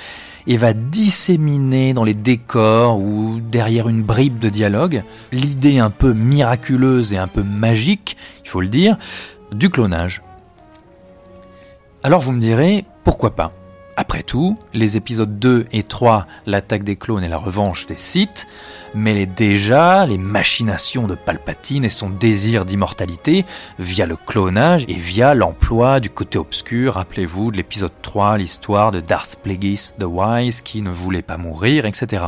et 0.47 0.57
va 0.57 0.73
disséminer 0.73 1.93
dans 1.93 2.03
les 2.03 2.13
décors 2.13 2.99
ou 2.99 3.39
derrière 3.39 3.87
une 3.87 4.01
bribe 4.01 4.39
de 4.39 4.49
dialogue 4.49 5.03
l'idée 5.31 5.79
un 5.79 5.91
peu 5.91 6.13
miraculeuse 6.13 7.13
et 7.13 7.17
un 7.17 7.27
peu 7.27 7.43
magique, 7.43 8.17
il 8.43 8.49
faut 8.49 8.61
le 8.61 8.67
dire, 8.67 8.97
du 9.53 9.69
clonage. 9.69 10.21
Alors 12.03 12.21
vous 12.21 12.31
me 12.31 12.41
direz, 12.41 12.85
pourquoi 13.03 13.35
pas? 13.35 13.53
Après 13.95 14.23
tout, 14.23 14.55
les 14.73 14.97
épisodes 14.97 15.37
2 15.37 15.67
et 15.71 15.83
3, 15.83 16.25
l'attaque 16.47 16.81
des 16.81 16.95
clones 16.95 17.23
et 17.23 17.29
la 17.29 17.37
revanche 17.37 17.85
des 17.85 17.95
Sith, 17.95 18.47
mêlaient 18.95 19.27
déjà 19.27 20.07
les 20.07 20.17
machinations 20.17 21.05
de 21.05 21.13
Palpatine 21.13 21.85
et 21.85 21.89
son 21.89 22.09
désir 22.09 22.65
d'immortalité 22.65 23.45
via 23.77 24.07
le 24.07 24.15
clonage 24.15 24.85
et 24.87 24.95
via 24.95 25.35
l'emploi 25.35 25.99
du 25.99 26.09
côté 26.09 26.39
obscur, 26.39 26.95
rappelez-vous, 26.95 27.51
de 27.51 27.57
l'épisode 27.57 27.91
3, 28.01 28.39
l'histoire 28.39 28.91
de 28.91 28.99
Darth 28.99 29.35
Plagueis 29.35 29.93
the 29.99 30.05
Wise 30.05 30.61
qui 30.61 30.81
ne 30.81 30.89
voulait 30.89 31.21
pas 31.21 31.37
mourir, 31.37 31.85
etc. 31.85 32.23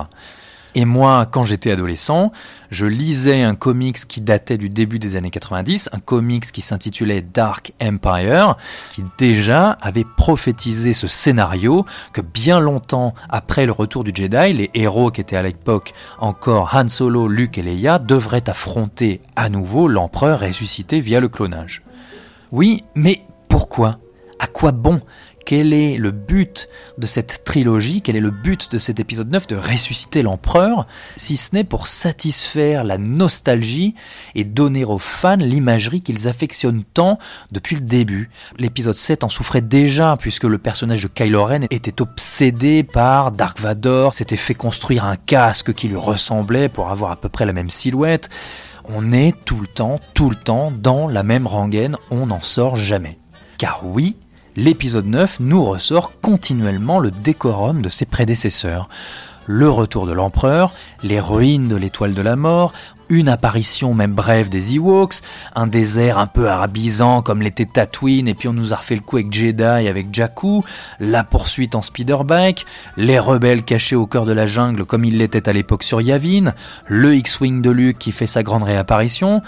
Et 0.75 0.85
moi, 0.85 1.27
quand 1.29 1.43
j'étais 1.43 1.71
adolescent, 1.71 2.31
je 2.71 2.87
lisais 2.87 3.43
un 3.43 3.53
comics 3.53 4.07
qui 4.07 4.21
datait 4.21 4.57
du 4.57 4.69
début 4.69 4.97
des 4.97 5.15
années 5.15 5.29
90, 5.29 5.89
un 5.93 5.99
comics 5.99 6.51
qui 6.51 6.61
s'intitulait 6.61 7.21
Dark 7.21 7.73
Empire, 7.81 8.55
qui 8.89 9.03
déjà 9.17 9.77
avait 9.81 10.05
prophétisé 10.17 10.93
ce 10.93 11.07
scénario 11.07 11.85
que 12.11 12.21
bien 12.21 12.59
longtemps 12.59 13.13
après 13.29 13.65
le 13.67 13.71
retour 13.71 14.03
du 14.03 14.11
Jedi, 14.13 14.53
les 14.53 14.71
héros 14.73 15.11
qui 15.11 15.21
étaient 15.21 15.35
à 15.35 15.43
l'époque 15.43 15.93
encore 16.19 16.75
Han 16.75 16.87
Solo, 16.87 17.27
Luke 17.27 17.57
et 17.59 17.61
Leia 17.61 17.99
devraient 17.99 18.49
affronter 18.49 19.21
à 19.35 19.49
nouveau 19.49 19.87
l'empereur 19.87 20.39
ressuscité 20.39 20.99
via 20.99 21.19
le 21.19 21.29
clonage. 21.29 21.83
Oui, 22.51 22.83
mais 22.95 23.21
pourquoi? 23.47 23.99
Quoi 24.53 24.71
bon? 24.71 25.01
Quel 25.45 25.73
est 25.73 25.97
le 25.97 26.11
but 26.11 26.69
de 26.97 27.05
cette 27.05 27.43
trilogie, 27.43 28.01
quel 28.01 28.15
est 28.15 28.21
le 28.21 28.31
but 28.31 28.71
de 28.71 28.79
cet 28.79 29.01
épisode 29.01 29.29
9 29.29 29.47
de 29.47 29.55
ressusciter 29.57 30.21
l'empereur, 30.21 30.87
si 31.17 31.35
ce 31.35 31.53
n'est 31.53 31.65
pour 31.65 31.89
satisfaire 31.89 32.85
la 32.85 32.97
nostalgie 32.97 33.93
et 34.35 34.45
donner 34.45 34.85
aux 34.85 34.97
fans 34.97 35.35
l'imagerie 35.35 35.99
qu'ils 35.99 36.29
affectionnent 36.29 36.83
tant 36.93 37.19
depuis 37.51 37.75
le 37.75 37.81
début. 37.81 38.29
L'épisode 38.57 38.95
7 38.95 39.25
en 39.25 39.29
souffrait 39.29 39.61
déjà 39.61 40.15
puisque 40.17 40.45
le 40.45 40.57
personnage 40.57 41.03
de 41.03 41.07
Kylo 41.09 41.43
Ren 41.43 41.65
était 41.69 42.01
obsédé 42.01 42.83
par 42.83 43.33
Dark 43.33 43.59
Vador, 43.59 44.13
s'était 44.13 44.37
fait 44.37 44.55
construire 44.55 45.03
un 45.03 45.17
casque 45.17 45.73
qui 45.73 45.89
lui 45.89 45.97
ressemblait 45.97 46.69
pour 46.69 46.89
avoir 46.89 47.11
à 47.11 47.17
peu 47.17 47.27
près 47.27 47.45
la 47.45 47.53
même 47.53 47.69
silhouette. 47.69 48.29
On 48.85 49.11
est 49.11 49.33
tout 49.43 49.59
le 49.59 49.67
temps, 49.67 49.99
tout 50.13 50.29
le 50.29 50.37
temps 50.37 50.71
dans 50.71 51.09
la 51.09 51.23
même 51.23 51.47
rengaine, 51.47 51.97
on 52.11 52.27
n'en 52.27 52.41
sort 52.41 52.77
jamais. 52.77 53.17
Car 53.57 53.81
oui, 53.85 54.17
l'épisode 54.55 55.07
9 55.07 55.39
nous 55.39 55.63
ressort 55.63 56.13
continuellement 56.21 56.99
le 56.99 57.11
décorum 57.11 57.81
de 57.81 57.89
ses 57.89 58.05
prédécesseurs. 58.05 58.89
Le 59.45 59.69
retour 59.69 60.07
de 60.07 60.13
l'empereur, 60.13 60.73
les 61.01 61.19
ruines 61.19 61.67
de 61.67 61.75
l'étoile 61.75 62.13
de 62.13 62.21
la 62.21 62.37
mort, 62.37 62.71
une 63.09 63.27
apparition 63.27 63.93
même 63.93 64.13
brève 64.13 64.47
des 64.47 64.75
Ewoks, 64.75 65.15
un 65.53 65.67
désert 65.67 66.17
un 66.17 66.27
peu 66.27 66.47
arabisant 66.49 67.21
comme 67.21 67.41
l'était 67.41 67.65
Tatooine 67.65 68.29
et 68.29 68.35
puis 68.35 68.47
on 68.47 68.53
nous 68.53 68.71
a 68.71 68.77
refait 68.77 68.95
le 68.95 69.01
coup 69.01 69.17
avec 69.17 69.33
Jedi 69.33 69.63
et 69.63 69.89
avec 69.89 70.13
Jakku, 70.13 70.63
la 71.01 71.25
poursuite 71.25 71.75
en 71.75 71.81
speederbike, 71.81 72.65
les 72.95 73.19
rebelles 73.19 73.63
cachés 73.63 73.97
au 73.97 74.07
cœur 74.07 74.25
de 74.25 74.31
la 74.31 74.45
jungle 74.45 74.85
comme 74.85 75.03
il 75.03 75.17
l'était 75.17 75.49
à 75.49 75.53
l'époque 75.53 75.83
sur 75.83 75.99
Yavin, 75.99 76.53
le 76.87 77.13
X-Wing 77.13 77.61
de 77.61 77.69
Luke 77.69 77.97
qui 77.97 78.13
fait 78.13 78.27
sa 78.27 78.43
grande 78.43 78.63
réapparition. 78.63 79.41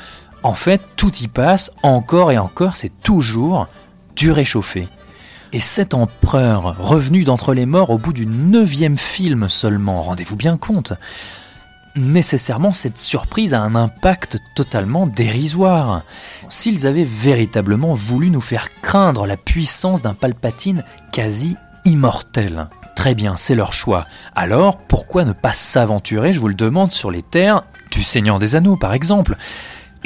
En 0.44 0.54
fait, 0.54 0.82
tout 0.98 1.16
y 1.22 1.28
passe, 1.28 1.72
encore 1.82 2.32
et 2.32 2.38
encore, 2.38 2.76
c'est 2.76 2.92
toujours 3.02 3.68
du 4.16 4.32
réchauffé. 4.32 4.88
Et 5.54 5.62
cet 5.62 5.94
empereur, 5.94 6.76
revenu 6.80 7.24
d'entre 7.24 7.54
les 7.54 7.66
morts 7.66 7.90
au 7.90 7.98
bout 7.98 8.14
du 8.14 8.26
neuvième 8.26 8.98
film 8.98 9.48
seulement, 9.48 10.02
rendez-vous 10.02 10.36
bien 10.36 10.58
compte, 10.58 10.94
nécessairement 11.96 12.74
cette 12.74 13.00
surprise 13.00 13.54
a 13.54 13.62
un 13.62 13.76
impact 13.76 14.40
totalement 14.56 15.08
dérisoire. 15.08 16.04
S'ils 16.50 16.88
avaient 16.88 17.06
véritablement 17.06 17.94
voulu 17.94 18.30
nous 18.30 18.42
faire 18.42 18.68
craindre 18.82 19.26
la 19.26 19.38
puissance 19.38 20.02
d'un 20.02 20.14
Palpatine 20.14 20.84
quasi 21.12 21.56
immortel. 21.86 22.68
Très 22.96 23.16
bien, 23.16 23.38
c'est 23.38 23.56
leur 23.56 23.74
choix. 23.74 24.08
Alors, 24.36 24.78
pourquoi 24.78 25.26
ne 25.26 25.34
pas 25.34 25.54
s'aventurer, 25.54 26.34
je 26.34 26.40
vous 26.40 26.48
le 26.48 26.54
demande, 26.54 26.92
sur 26.92 27.12
les 27.12 27.22
terres 27.22 27.64
du 27.92 28.04
Seigneur 28.04 28.40
des 28.40 28.56
Anneaux, 28.56 28.78
par 28.78 28.94
exemple? 28.94 29.38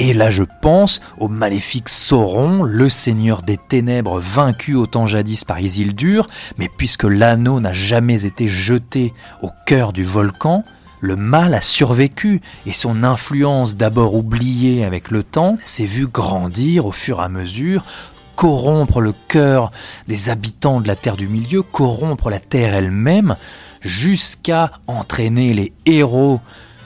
Et 0.00 0.14
là 0.14 0.30
je 0.30 0.42
pense 0.62 1.00
au 1.18 1.28
maléfique 1.28 1.90
Sauron, 1.90 2.64
le 2.64 2.88
seigneur 2.88 3.42
des 3.42 3.58
ténèbres 3.58 4.18
vaincu 4.18 4.74
autant 4.74 5.06
jadis 5.06 5.44
par 5.44 5.60
Isildur, 5.60 6.28
mais 6.58 6.70
puisque 6.76 7.04
l'anneau 7.04 7.60
n'a 7.60 7.74
jamais 7.74 8.24
été 8.24 8.48
jeté 8.48 9.12
au 9.42 9.50
cœur 9.66 9.92
du 9.92 10.02
volcan, 10.02 10.64
le 11.00 11.16
mal 11.16 11.54
a 11.54 11.60
survécu 11.60 12.40
et 12.66 12.72
son 12.72 13.04
influence 13.04 13.76
d'abord 13.76 14.14
oubliée 14.14 14.84
avec 14.84 15.10
le 15.10 15.22
temps 15.22 15.56
s'est 15.62 15.84
vue 15.84 16.08
grandir 16.08 16.86
au 16.86 16.92
fur 16.92 17.20
et 17.20 17.24
à 17.24 17.28
mesure, 17.28 17.84
corrompre 18.36 19.02
le 19.02 19.12
cœur 19.28 19.70
des 20.08 20.30
habitants 20.30 20.80
de 20.80 20.88
la 20.88 20.96
Terre 20.96 21.16
du 21.18 21.28
Milieu, 21.28 21.60
corrompre 21.62 22.30
la 22.30 22.40
Terre 22.40 22.74
elle-même, 22.74 23.36
jusqu'à 23.82 24.70
entraîner 24.86 25.52
les 25.52 25.72
héros 25.84 26.40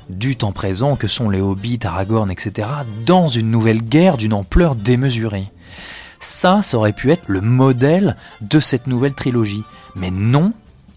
du 0.09 0.37
temps 0.37 0.53
présent 0.53 0.97
que 0.97 1.07
sont 1.07 1.31
les 1.31 1.41
hobbits, 1.41 1.81
Aragorn, 1.85 2.31
etc., 2.31 2.69
dans 3.07 3.29
une 3.29 3.51
nouvelle 3.51 3.83
guerre 3.83 4.17
d'une 4.17 4.33
ampleur 4.33 4.75
démesurée. 4.75 5.47
Ça, 6.21 6.63
ça 6.63 6.79
aurait 6.79 6.93
pu 6.93 7.11
être 7.11 7.25
le 7.27 7.41
modèle 7.41 8.17
de 8.41 8.61
cette 8.61 8.87
nouvelle 8.87 9.15
trilogie. 9.15 9.65
Mais 9.95 10.11
non, 10.11 10.53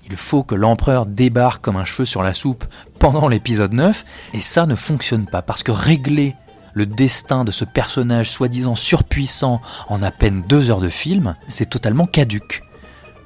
il 0.09 0.15
faut 0.15 0.43
que 0.43 0.55
l'empereur 0.55 1.05
débarque 1.05 1.61
comme 1.61 1.75
un 1.75 1.85
cheveu 1.85 2.05
sur 2.05 2.23
la 2.23 2.33
soupe 2.33 2.65
pendant 2.99 3.27
l'épisode 3.27 3.73
9, 3.73 4.05
et 4.33 4.41
ça 4.41 4.65
ne 4.65 4.75
fonctionne 4.75 5.25
pas, 5.25 5.41
parce 5.41 5.63
que 5.63 5.71
régler 5.71 6.35
le 6.73 6.85
destin 6.85 7.43
de 7.43 7.51
ce 7.51 7.65
personnage 7.65 8.29
soi-disant 8.29 8.75
surpuissant 8.75 9.59
en 9.89 10.03
à 10.03 10.11
peine 10.11 10.43
deux 10.47 10.69
heures 10.69 10.79
de 10.79 10.89
film, 10.89 11.35
c'est 11.49 11.69
totalement 11.69 12.05
caduque. 12.05 12.63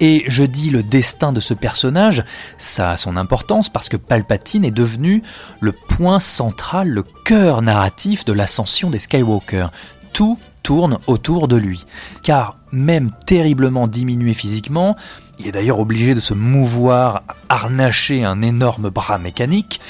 Et 0.02 0.24
je 0.28 0.44
dis 0.44 0.72
le 0.72 0.82
destin 0.82 1.32
de 1.32 1.40
ce 1.40 1.54
personnage, 1.54 2.26
ça 2.58 2.90
a 2.90 2.98
son 2.98 3.16
importance 3.16 3.70
parce 3.70 3.88
que 3.88 3.98
Palpatine 3.98 4.66
est 4.66 4.72
devenu 4.72 5.22
le 5.60 5.72
point 5.72 6.20
central, 6.20 6.90
le 6.90 7.04
cœur 7.04 7.62
narratif 7.62 8.26
de 8.26 8.34
l'ascension 8.34 8.90
des 8.90 8.98
Skywalker. 8.98 9.68
Tout 10.12 10.40
tourne 10.64 10.98
autour 11.06 11.48
de 11.48 11.56
lui. 11.56 11.86
Car 12.24 12.58
même 12.72 13.12
terriblement 13.28 13.88
diminué 13.88 14.34
physiquement, 14.34 14.96
il 15.40 15.48
est 15.48 15.52
d'ailleurs 15.52 15.80
obligé 15.80 16.16
de 16.16 16.20
se 16.20 16.34
mouvoir, 16.34 17.24
harnacher 17.48 18.24
un 18.24 18.42
énorme 18.42 18.90
bras 18.90 19.20
mécanique, 19.20 19.82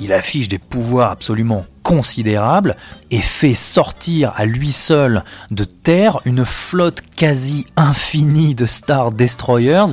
il 0.00 0.12
affiche 0.12 0.48
des 0.48 0.58
pouvoirs 0.58 1.10
absolument 1.10 1.64
considérables 1.82 2.76
et 3.10 3.20
fait 3.20 3.54
sortir 3.54 4.32
à 4.36 4.44
lui 4.44 4.72
seul 4.72 5.24
de 5.50 5.64
terre 5.64 6.20
une 6.24 6.44
flotte 6.44 7.02
quasi 7.16 7.66
infinie 7.76 8.54
de 8.54 8.66
Star 8.66 9.12
Destroyers 9.12 9.92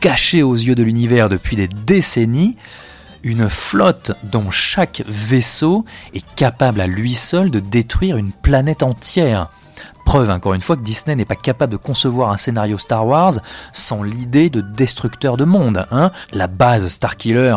cachée 0.00 0.42
aux 0.42 0.54
yeux 0.54 0.74
de 0.74 0.82
l'univers 0.82 1.28
depuis 1.28 1.56
des 1.56 1.68
décennies, 1.68 2.56
une 3.22 3.48
flotte 3.48 4.12
dont 4.22 4.50
chaque 4.50 5.02
vaisseau 5.08 5.84
est 6.14 6.24
capable 6.36 6.80
à 6.80 6.86
lui 6.86 7.14
seul 7.14 7.50
de 7.50 7.60
détruire 7.60 8.16
une 8.16 8.32
planète 8.32 8.82
entière. 8.82 9.50
Preuve 10.04 10.30
encore 10.30 10.54
une 10.54 10.60
fois 10.60 10.76
que 10.76 10.82
Disney 10.82 11.16
n'est 11.16 11.24
pas 11.24 11.34
capable 11.34 11.72
de 11.72 11.76
concevoir 11.76 12.30
un 12.30 12.36
scénario 12.36 12.78
Star 12.78 13.04
Wars 13.04 13.32
sans 13.72 14.04
l'idée 14.04 14.50
de 14.50 14.60
destructeur 14.60 15.36
de 15.36 15.44
monde. 15.44 15.84
Hein 15.90 16.12
la 16.32 16.46
base 16.46 16.86
Starkiller 16.86 17.56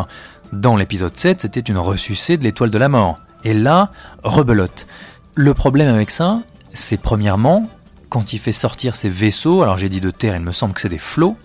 dans 0.52 0.76
l'épisode 0.76 1.16
7, 1.16 1.40
c'était 1.40 1.60
une 1.60 1.78
ressucée 1.78 2.36
de 2.36 2.44
l'étoile 2.44 2.70
de 2.70 2.78
la 2.78 2.88
mort. 2.88 3.18
Et 3.44 3.54
là, 3.54 3.90
rebelote. 4.24 4.86
Le 5.34 5.54
problème 5.54 5.92
avec 5.92 6.10
ça, 6.10 6.42
c'est 6.70 7.00
premièrement, 7.00 7.68
quand 8.08 8.32
il 8.32 8.38
fait 8.38 8.52
sortir 8.52 8.94
ses 8.94 9.08
vaisseaux, 9.08 9.62
alors 9.62 9.76
j'ai 9.76 9.88
dit 9.88 10.00
de 10.00 10.10
terre, 10.10 10.34
il 10.36 10.42
me 10.42 10.52
semble 10.52 10.74
que 10.74 10.80
c'est 10.80 10.88
des 10.88 10.98
flots, 10.98 11.36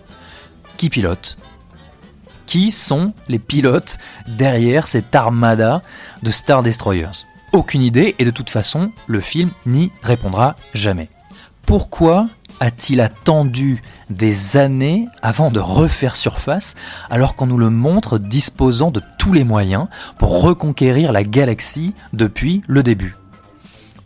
qui 0.76 0.90
pilotent 0.90 1.38
Qui 2.46 2.72
sont 2.72 3.14
les 3.28 3.38
pilotes 3.38 3.98
derrière 4.26 4.88
cette 4.88 5.14
armada 5.14 5.82
de 6.22 6.30
Star 6.30 6.62
Destroyers? 6.62 7.24
Aucune 7.52 7.82
idée, 7.82 8.14
et 8.18 8.24
de 8.24 8.30
toute 8.30 8.50
façon, 8.50 8.90
le 9.06 9.20
film 9.20 9.50
n'y 9.64 9.92
répondra 10.02 10.56
jamais. 10.74 11.08
Pourquoi 11.64 12.28
a-t-il 12.60 13.00
attendu 13.00 13.82
des 14.10 14.56
années 14.56 15.08
avant 15.22 15.50
de 15.50 15.60
refaire 15.60 16.16
surface 16.16 16.74
alors 17.10 17.36
qu'on 17.36 17.46
nous 17.46 17.58
le 17.58 17.70
montre 17.70 18.18
disposant 18.18 18.90
de 18.90 19.02
tous 19.18 19.32
les 19.32 19.44
moyens 19.44 19.86
pour 20.18 20.42
reconquérir 20.42 21.12
la 21.12 21.24
galaxie 21.24 21.94
depuis 22.12 22.62
le 22.66 22.82
début? 22.82 23.16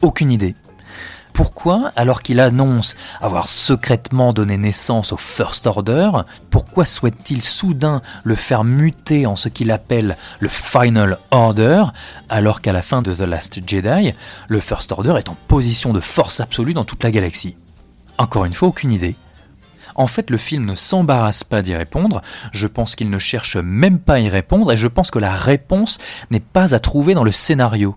Aucune 0.03 0.33
idée. 0.33 0.55
Pourquoi, 1.33 1.93
alors 1.97 2.23
qu'il 2.23 2.41
annonce 2.41 2.97
avoir 3.21 3.49
secrètement 3.49 4.33
donné 4.33 4.57
naissance 4.57 5.13
au 5.13 5.17
First 5.17 5.67
Order, 5.67 6.11
pourquoi 6.51 6.85
souhaite-t-il 6.85 7.41
soudain 7.43 8.03
le 8.25 8.35
faire 8.35 8.65
muter 8.65 9.27
en 9.27 9.37
ce 9.37 9.49
qu'il 9.49 9.71
appelle 9.71 10.17
le 10.41 10.49
Final 10.49 11.19
Order, 11.31 11.85
alors 12.29 12.61
qu'à 12.61 12.73
la 12.73 12.83
fin 12.83 13.01
de 13.01 13.15
The 13.15 13.21
Last 13.21 13.61
Jedi, 13.67 14.13
le 14.49 14.61
First 14.61 14.93
Order 14.93 15.15
est 15.19 15.29
en 15.29 15.37
position 15.49 15.93
de 15.93 16.01
force 16.01 16.41
absolue 16.41 16.75
dans 16.75 16.85
toute 16.85 17.05
la 17.05 17.11
galaxie? 17.11 17.57
Encore 18.21 18.45
une 18.45 18.53
fois, 18.53 18.69
aucune 18.69 18.93
idée. 18.93 19.15
En 19.95 20.07
fait, 20.07 20.29
le 20.29 20.37
film 20.37 20.67
ne 20.67 20.75
s'embarrasse 20.75 21.43
pas 21.43 21.63
d'y 21.63 21.75
répondre, 21.75 22.21
je 22.53 22.67
pense 22.67 22.95
qu'il 22.95 23.09
ne 23.09 23.19
cherche 23.19 23.57
même 23.57 23.99
pas 23.99 24.17
à 24.17 24.19
y 24.19 24.29
répondre, 24.29 24.71
et 24.71 24.77
je 24.77 24.89
pense 24.89 25.11
que 25.11 25.19
la 25.19 25.33
réponse 25.33 25.97
n'est 26.31 26.39
pas 26.39 26.75
à 26.75 26.81
trouver 26.81 27.15
dans 27.15 27.25
le 27.25 27.33
scénario. 27.33 27.97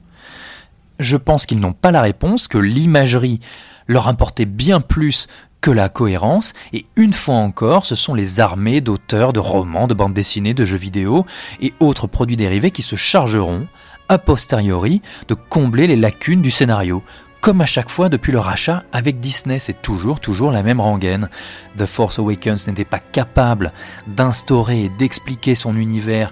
Je 0.97 1.17
pense 1.17 1.45
qu'ils 1.45 1.59
n'ont 1.59 1.73
pas 1.73 1.91
la 1.91 1.99
réponse, 1.99 2.47
que 2.47 2.57
l'imagerie 2.57 3.41
leur 3.87 4.07
importait 4.07 4.45
bien 4.45 4.79
plus 4.79 5.27
que 5.59 5.71
la 5.71 5.89
cohérence, 5.89 6.53
et 6.71 6.85
une 6.95 7.11
fois 7.11 7.35
encore, 7.35 7.85
ce 7.85 7.95
sont 7.95 8.13
les 8.13 8.39
armées 8.39 8.79
d'auteurs 8.79 9.33
de 9.33 9.41
romans, 9.41 9.87
de 9.87 9.93
bandes 9.93 10.13
dessinées, 10.13 10.53
de 10.53 10.63
jeux 10.63 10.77
vidéo 10.77 11.25
et 11.59 11.73
autres 11.81 12.07
produits 12.07 12.37
dérivés 12.37 12.71
qui 12.71 12.81
se 12.81 12.95
chargeront, 12.95 13.67
a 14.07 14.17
posteriori, 14.19 15.01
de 15.27 15.33
combler 15.33 15.85
les 15.85 15.97
lacunes 15.97 16.41
du 16.41 16.51
scénario, 16.51 17.03
comme 17.43 17.59
à 17.59 17.65
chaque 17.65 17.89
fois 17.89 18.07
depuis 18.07 18.31
le 18.31 18.39
rachat 18.39 18.85
avec 18.93 19.19
Disney, 19.19 19.59
c'est 19.59 19.81
toujours, 19.81 20.21
toujours 20.21 20.49
la 20.49 20.63
même 20.63 20.79
rengaine. 20.79 21.29
The 21.77 21.85
Force 21.85 22.17
Awakens 22.17 22.67
n'était 22.67 22.85
pas 22.85 22.99
capable 22.99 23.73
d'instaurer 24.07 24.85
et 24.85 24.89
d'expliquer 24.97 25.53
son 25.53 25.75
univers, 25.75 26.31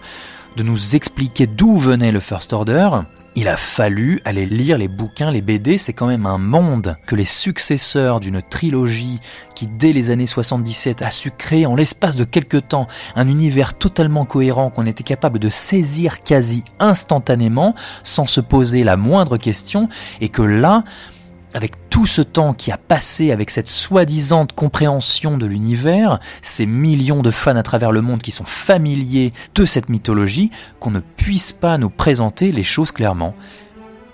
de 0.56 0.64
nous 0.64 0.96
expliquer 0.96 1.48
d'où 1.48 1.76
venait 1.76 2.14
le 2.14 2.22
First 2.22 2.54
Order. 2.54 2.92
Il 3.34 3.48
a 3.48 3.56
fallu 3.56 4.22
aller 4.26 4.46
lire 4.46 4.78
les 4.78 4.90
bouquins, 4.90 5.32
les 5.32 5.42
BD, 5.42 5.78
c'est 5.78 5.94
quand 5.94 6.08
même 6.08 6.26
un 6.26 6.38
monde 6.38 6.98
que 7.08 7.16
les 7.16 7.26
successeurs 7.26 8.20
d'une 8.20 8.42
trilogie 8.42 9.22
qui 9.56 9.68
dès 9.68 9.94
les 9.94 10.12
années 10.12 10.28
77 10.28 11.02
a 11.02 11.12
su 11.12 11.32
créer 11.32 11.66
en 11.66 11.76
l'espace 11.76 12.18
de 12.18 12.26
quelques 12.26 12.68
temps 12.68 12.88
un 13.16 13.30
univers 13.30 13.74
totalement 13.78 14.26
cohérent 14.26 14.70
qu'on 14.70 14.86
était 14.86 15.04
capable 15.04 15.40
de 15.40 15.48
saisir 15.48 16.20
quasi 16.20 16.66
instantanément 16.80 17.74
sans 18.04 18.26
se 18.26 18.42
poser 18.42 18.84
la 18.84 18.98
moindre 18.98 19.38
question 19.38 19.88
et 20.20 20.28
que 20.28 20.42
là, 20.42 20.84
avec 21.54 21.90
tout 21.90 22.06
ce 22.06 22.22
temps 22.22 22.54
qui 22.54 22.72
a 22.72 22.78
passé 22.78 23.32
avec 23.32 23.52
cette 23.52 23.70
soi-disant 23.70 24.48
compréhension 24.56 25.38
de 25.38 25.46
l'univers, 25.46 26.20
ces 26.42 26.66
millions 26.66 27.22
de 27.22 27.32
fans 27.32 27.56
à 27.56 27.64
travers 27.64 27.92
le 27.92 28.02
monde 28.02 28.22
qui 28.22 28.32
sont 28.32 28.46
familiers 28.46 29.34
de 29.56 29.66
cette 29.66 29.90
mythologie, 29.90 30.52
qu'on 30.80 30.92
ne 30.92 31.00
puisse 31.00 31.52
pas 31.52 31.78
nous 31.78 31.90
présenter 31.90 32.52
les 32.52 32.64
choses 32.64 32.92
clairement. 32.92 33.36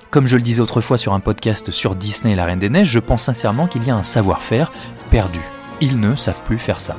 Comme 0.10 0.26
je 0.26 0.38
le 0.38 0.44
disais 0.44 0.62
autrefois 0.62 0.98
sur 0.98 1.14
un 1.14 1.20
podcast 1.20 1.70
sur 1.72 1.96
Disney 1.96 2.34
et 2.34 2.36
la 2.36 2.46
Reine 2.46 2.60
des 2.60 2.70
Neiges, 2.70 2.90
je 2.90 3.00
pense 3.00 3.24
sincèrement 3.24 3.68
qu'il 3.68 3.84
y 3.84 3.92
a 3.92 3.96
un 3.96 4.04
savoir-faire 4.04 4.72
perdu. 5.12 5.42
Ils 5.82 6.00
ne 6.00 6.16
savent 6.16 6.42
plus 6.42 6.58
faire 6.58 6.80
ça. 6.80 6.96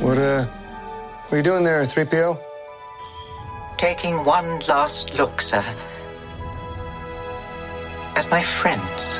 What, 0.00 0.18
uh, 0.18 0.44
what 1.30 1.32
are 1.32 1.38
you 1.38 1.42
doing 1.42 1.64
there, 1.64 1.82
3PO? 1.84 2.38
Taking 3.78 4.16
one 4.24 4.60
last 4.68 5.16
look, 5.16 5.40
sir. 5.40 5.62
At 8.16 8.30
my 8.30 8.42
friends. 8.42 9.18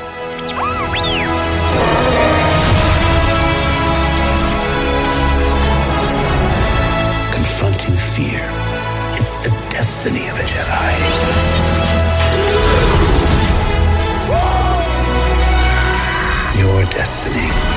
Confronting 7.34 7.96
fear 7.96 8.44
is 9.18 9.32
the 9.42 9.50
destiny 9.70 10.28
of 10.28 10.38
a 10.38 10.44
Jedi. 10.44 10.94
Your 16.60 16.84
destiny. 16.90 17.73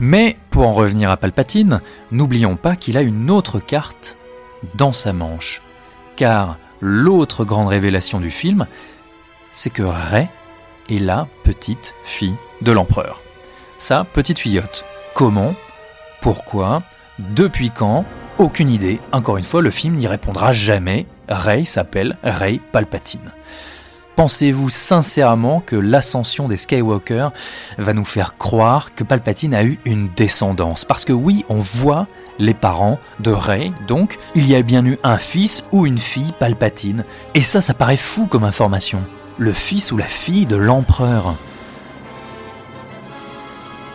Mais 0.00 0.36
pour 0.50 0.66
en 0.66 0.74
revenir 0.74 1.10
à 1.10 1.16
Palpatine, 1.16 1.80
n'oublions 2.12 2.56
pas 2.56 2.76
qu'il 2.76 2.96
a 2.96 3.02
une 3.02 3.30
autre 3.30 3.58
carte 3.58 4.16
dans 4.74 4.92
sa 4.92 5.12
manche. 5.12 5.62
Car 6.16 6.58
l'autre 6.80 7.44
grande 7.44 7.68
révélation 7.68 8.20
du 8.20 8.30
film, 8.30 8.66
c'est 9.52 9.70
que 9.70 9.82
Rey 9.82 10.28
est 10.88 10.98
la 10.98 11.26
petite 11.44 11.94
fille 12.02 12.36
de 12.62 12.72
l'empereur. 12.72 13.20
Sa 13.78 14.04
petite 14.04 14.38
fillotte. 14.38 14.84
Comment? 15.14 15.54
Pourquoi? 16.20 16.82
Depuis 17.18 17.70
quand? 17.70 18.04
Aucune 18.38 18.70
idée. 18.70 19.00
Encore 19.10 19.36
une 19.36 19.44
fois, 19.44 19.62
le 19.62 19.70
film 19.70 19.94
n'y 19.94 20.06
répondra 20.06 20.52
jamais. 20.52 21.06
Rey 21.28 21.64
s'appelle 21.64 22.16
Rey 22.22 22.60
Palpatine. 22.72 23.32
Pensez-vous 24.18 24.68
sincèrement 24.68 25.62
que 25.64 25.76
l'ascension 25.76 26.48
des 26.48 26.56
Skywalker 26.56 27.28
va 27.78 27.92
nous 27.92 28.04
faire 28.04 28.36
croire 28.36 28.92
que 28.96 29.04
Palpatine 29.04 29.54
a 29.54 29.62
eu 29.62 29.78
une 29.84 30.08
descendance? 30.16 30.84
Parce 30.84 31.04
que 31.04 31.12
oui, 31.12 31.44
on 31.48 31.60
voit 31.60 32.08
les 32.40 32.52
parents 32.52 32.98
de 33.20 33.30
Rey, 33.30 33.70
donc 33.86 34.18
il 34.34 34.48
y 34.48 34.56
a 34.56 34.62
bien 34.62 34.84
eu 34.84 34.98
un 35.04 35.18
fils 35.18 35.62
ou 35.70 35.86
une 35.86 35.98
fille 35.98 36.32
Palpatine. 36.36 37.04
Et 37.36 37.42
ça, 37.42 37.60
ça 37.60 37.74
paraît 37.74 37.96
fou 37.96 38.26
comme 38.26 38.42
information. 38.42 38.98
Le 39.38 39.52
fils 39.52 39.92
ou 39.92 39.96
la 39.96 40.04
fille 40.04 40.46
de 40.46 40.56
l'empereur. 40.56 41.36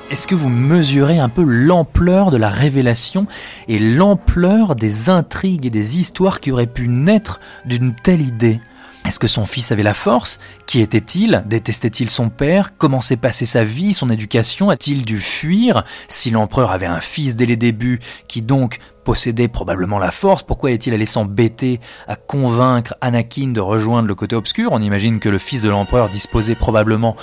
Est-ce 0.10 0.26
que 0.26 0.36
vous 0.36 0.48
mesurez 0.48 1.20
un 1.20 1.28
peu 1.28 1.44
l'ampleur 1.44 2.32
de 2.32 2.38
la 2.38 2.50
révélation 2.50 3.28
et 3.68 3.78
l'ampleur 3.78 4.78
des 4.78 5.10
intrigues 5.10 5.66
et 5.66 5.70
des 5.70 6.00
histoires 6.00 6.40
qui 6.40 6.54
auraient 6.54 6.66
pu 6.66 6.88
naître 6.88 7.42
d'une 7.66 7.94
telle 7.94 8.22
idée? 8.22 8.62
Est-ce 9.06 9.20
que 9.20 9.28
son 9.28 9.46
fils 9.46 9.72
avait 9.72 9.84
la 9.84 9.94
force? 9.94 10.40
Qui 10.66 10.82
était-il? 10.82 11.44
Détestait-il 11.46 12.10
son 12.10 12.30
père? 12.30 12.78
Comment 12.78 13.02
s'est 13.02 13.18
passée 13.18 13.46
sa 13.46 13.64
vie, 13.64 13.94
son 13.94 14.10
éducation 14.10 14.70
A-t-il 14.70 15.04
dû 15.04 15.20
fuir? 15.20 15.84
Si 16.08 16.32
l'empereur 16.32 16.72
avait 16.72 16.86
un 16.86 17.02
fils 17.02 17.36
dès 17.36 17.46
les 17.46 17.58
débuts, 17.58 18.00
qui 18.28 18.42
donc 18.42 18.80
possédait 19.04 19.50
probablement 19.50 20.00
la 20.00 20.12
force, 20.12 20.44
pourquoi 20.44 20.72
est-il 20.72 20.94
allé 20.94 21.06
s'embêter 21.06 21.82
à 22.08 22.16
convaincre 22.16 22.96
Anakin 23.02 23.50
de 23.50 23.60
rejoindre 23.60 24.08
le 24.08 24.16
côté 24.16 24.38
obscur? 24.38 24.72
On 24.72 24.82
imagine 24.82 25.20
que 25.20 25.30
le 25.30 25.38
fils 25.38 25.62
de 25.62 25.70
l'empereur 25.70 26.10
disposait 26.10 26.56
probablement 26.56 27.18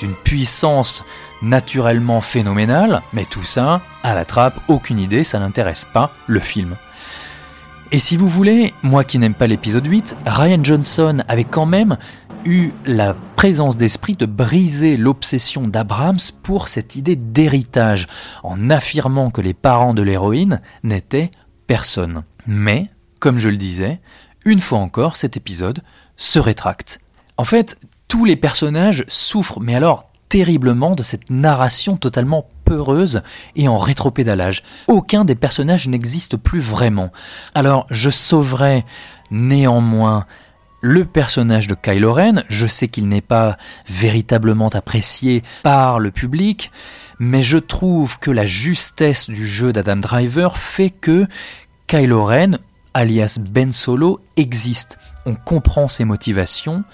d'une 0.00 0.14
puissance 0.14 1.04
naturellement 1.42 2.22
phénoménale, 2.22 3.02
mais 3.12 3.26
tout 3.26 3.44
ça, 3.44 3.82
à 4.02 4.14
la 4.14 4.24
trappe, 4.24 4.58
aucune 4.68 4.98
idée, 4.98 5.22
ça 5.22 5.38
n'intéresse 5.38 5.86
pas 5.92 6.10
le 6.26 6.40
film. 6.40 6.76
Et 7.92 8.00
si 8.00 8.16
vous 8.16 8.28
voulez, 8.28 8.74
moi 8.82 9.04
qui 9.04 9.18
n'aime 9.18 9.34
pas 9.34 9.46
l'épisode 9.46 9.86
8, 9.86 10.16
Ryan 10.26 10.62
Johnson 10.62 11.22
avait 11.28 11.44
quand 11.44 11.66
même 11.66 11.96
eu 12.44 12.70
la 12.84 13.14
présence 13.36 13.76
d'esprit 13.76 14.14
de 14.14 14.26
briser 14.26 14.96
l'obsession 14.96 15.68
d'Abrams 15.68 16.18
pour 16.42 16.66
cette 16.66 16.96
idée 16.96 17.14
d'héritage, 17.14 18.08
en 18.42 18.70
affirmant 18.70 19.30
que 19.30 19.40
les 19.40 19.54
parents 19.54 19.94
de 19.94 20.02
l'héroïne 20.02 20.60
n'étaient 20.82 21.30
personne. 21.68 22.24
Mais, 22.48 22.90
comme 23.20 23.38
je 23.38 23.48
le 23.48 23.56
disais, 23.56 24.00
une 24.44 24.60
fois 24.60 24.78
encore, 24.78 25.16
cet 25.16 25.36
épisode 25.36 25.82
se 26.16 26.40
rétracte. 26.40 27.00
En 27.36 27.44
fait, 27.44 27.78
tous 28.08 28.24
les 28.24 28.36
personnages 28.36 29.04
souffrent, 29.06 29.60
mais 29.60 29.76
alors 29.76 30.10
terriblement 30.28 30.94
de 30.94 31.02
cette 31.02 31.30
narration 31.30 31.96
totalement 31.96 32.48
peureuse 32.64 33.22
et 33.54 33.68
en 33.68 33.78
rétropédalage. 33.78 34.62
Aucun 34.88 35.24
des 35.24 35.34
personnages 35.34 35.88
n'existe 35.88 36.36
plus 36.36 36.60
vraiment. 36.60 37.10
Alors 37.54 37.86
je 37.90 38.10
sauverai 38.10 38.84
néanmoins 39.30 40.26
le 40.80 41.04
personnage 41.04 41.66
de 41.66 41.74
Kylo 41.74 42.12
Ren, 42.12 42.44
je 42.48 42.66
sais 42.66 42.86
qu'il 42.86 43.08
n'est 43.08 43.20
pas 43.20 43.56
véritablement 43.88 44.68
apprécié 44.68 45.42
par 45.62 45.98
le 45.98 46.10
public, 46.10 46.70
mais 47.18 47.42
je 47.42 47.58
trouve 47.58 48.18
que 48.18 48.30
la 48.30 48.46
justesse 48.46 49.28
du 49.28 49.48
jeu 49.48 49.72
d'Adam 49.72 49.96
Driver 49.96 50.56
fait 50.56 50.90
que 50.90 51.26
Kylo 51.86 52.24
Ren, 52.24 52.58
alias 52.94 53.38
Ben 53.40 53.72
Solo, 53.72 54.20
existe. 54.36 54.98
On 55.26 55.34
comprend 55.34 55.88
ses 55.88 56.04
motivations, 56.04 56.84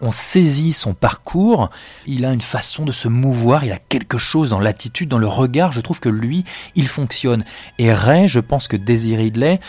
on 0.00 0.12
saisit 0.12 0.72
son 0.72 0.94
parcours, 0.94 1.70
il 2.06 2.24
a 2.24 2.32
une 2.32 2.40
façon 2.40 2.84
de 2.84 2.92
se 2.92 3.08
mouvoir, 3.08 3.64
il 3.64 3.72
a 3.72 3.78
quelque 3.78 4.18
chose 4.18 4.50
dans 4.50 4.60
l'attitude, 4.60 5.08
dans 5.08 5.18
le 5.18 5.26
regard, 5.26 5.72
je 5.72 5.80
trouve 5.80 6.00
que 6.00 6.08
lui, 6.08 6.44
il 6.74 6.88
fonctionne. 6.88 7.44
Et 7.78 7.92
Ray, 7.92 8.28
je 8.28 8.40
pense 8.40 8.68
que 8.68 8.76
Daisy 8.76 9.16
Ridley 9.16 9.60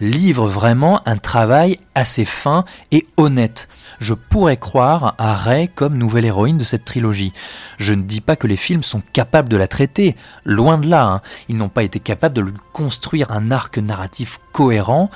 livre 0.00 0.46
vraiment 0.46 1.06
un 1.08 1.16
travail 1.16 1.78
assez 1.94 2.24
fin 2.24 2.64
et 2.92 3.06
honnête. 3.16 3.68
Je 3.98 4.14
pourrais 4.14 4.58
croire 4.58 5.14
à 5.18 5.34
Ray 5.34 5.68
comme 5.68 5.96
nouvelle 5.96 6.26
héroïne 6.26 6.58
de 6.58 6.64
cette 6.64 6.84
trilogie. 6.84 7.32
Je 7.78 7.94
ne 7.94 8.02
dis 8.02 8.20
pas 8.20 8.36
que 8.36 8.46
les 8.46 8.56
films 8.56 8.82
sont 8.82 9.02
capables 9.12 9.48
de 9.48 9.56
la 9.56 9.68
traiter, 9.68 10.16
loin 10.44 10.78
de 10.78 10.88
là, 10.88 11.06
hein. 11.06 11.20
ils 11.48 11.56
n'ont 11.56 11.70
pas 11.70 11.82
été 11.82 11.98
capables 11.98 12.34
de 12.34 12.42
lui 12.42 12.52
construire 12.72 13.30
un 13.30 13.50
arc 13.50 13.78
narratif 13.78 14.38
cohérent, 14.52 15.10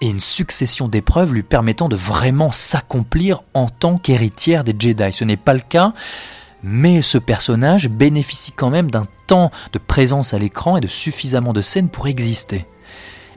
et 0.00 0.08
une 0.08 0.20
succession 0.20 0.88
d'épreuves 0.88 1.34
lui 1.34 1.42
permettant 1.42 1.88
de 1.88 1.96
vraiment 1.96 2.52
s'accomplir 2.52 3.42
en 3.54 3.68
tant 3.68 3.98
qu'héritière 3.98 4.64
des 4.64 4.74
Jedi. 4.78 5.12
Ce 5.12 5.24
n'est 5.24 5.36
pas 5.36 5.54
le 5.54 5.60
cas, 5.60 5.92
mais 6.62 7.02
ce 7.02 7.18
personnage 7.18 7.88
bénéficie 7.88 8.52
quand 8.52 8.70
même 8.70 8.90
d'un 8.90 9.06
temps 9.26 9.50
de 9.72 9.78
présence 9.78 10.34
à 10.34 10.38
l'écran 10.38 10.76
et 10.76 10.80
de 10.80 10.86
suffisamment 10.86 11.52
de 11.52 11.62
scènes 11.62 11.88
pour 11.88 12.08
exister. 12.08 12.66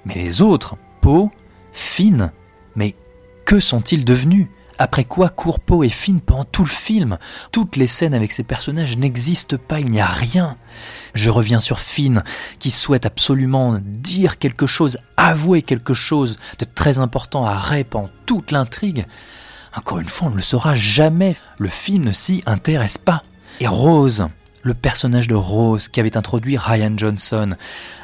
Mais 0.06 0.16
les 0.16 0.42
autres, 0.42 0.78
Poe, 1.02 1.30
Finn, 1.72 2.32
mais 2.76 2.96
que 3.46 3.60
sont-ils 3.60 4.06
devenus? 4.06 4.48
Après 4.80 5.04
quoi 5.04 5.30
court 5.30 5.60
Poe 5.60 5.84
et 5.84 5.90
Finn 5.90 6.22
pendant 6.22 6.46
tout 6.46 6.64
le 6.64 6.70
film 6.70 7.18
Toutes 7.52 7.76
les 7.76 7.86
scènes 7.86 8.14
avec 8.14 8.32
ces 8.32 8.44
personnages 8.44 8.98
n'existent 8.98 9.58
pas, 9.58 9.82
il 9.82 9.92
n'y 9.92 10.00
a 10.00 10.08
rien. 10.08 10.58
Je 11.14 11.30
reviens 11.30 11.60
sur 11.60 11.80
Finn, 11.80 12.24
qui 12.60 12.72
souhaite 12.72 13.06
absolument 13.06 13.78
dire 13.84 14.40
quelque 14.40 14.68
chose, 14.68 14.98
avouer 15.18 15.62
quelque 15.62 15.94
chose 15.94 16.40
de 16.60 16.66
très 16.66 16.98
important 16.98 17.46
à 17.46 17.58
Rey 17.58 17.84
pendant 17.84 18.10
toute 18.26 18.52
l'intrigue. 18.52 19.06
Encore 19.76 20.00
une 20.00 20.08
fois, 20.08 20.30
on 20.30 20.32
ne 20.32 20.38
le 20.38 20.42
saura 20.42 20.76
jamais. 20.76 21.36
Le 21.58 21.70
film 21.70 22.06
ne 22.06 22.12
s'y 22.14 22.42
intéresse 22.46 22.98
pas. 22.98 23.22
Et 23.60 23.68
Rose, 23.68 24.28
le 24.62 24.74
personnage 24.74 25.28
de 25.28 25.36
Rose 25.36 25.88
qu'avait 25.88 26.18
introduit 26.18 26.58
Ryan 26.58 26.94
Johnson, 26.98 27.56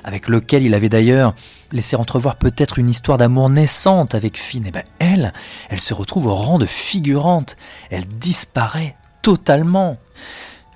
avec 0.03 0.27
lequel 0.27 0.63
il 0.63 0.73
avait 0.73 0.89
d'ailleurs 0.89 1.35
laissé 1.71 1.95
entrevoir 1.95 2.37
peut-être 2.37 2.79
une 2.79 2.89
histoire 2.89 3.17
d'amour 3.17 3.49
naissante 3.49 4.15
avec 4.15 4.37
Finn, 4.37 4.65
et 4.65 4.69
eh 4.69 4.71
ben 4.71 4.83
elle, 4.99 5.33
elle 5.69 5.79
se 5.79 5.93
retrouve 5.93 6.27
au 6.27 6.35
rang 6.35 6.57
de 6.57 6.65
figurante, 6.65 7.57
elle 7.89 8.05
disparaît 8.05 8.93
totalement. 9.21 9.97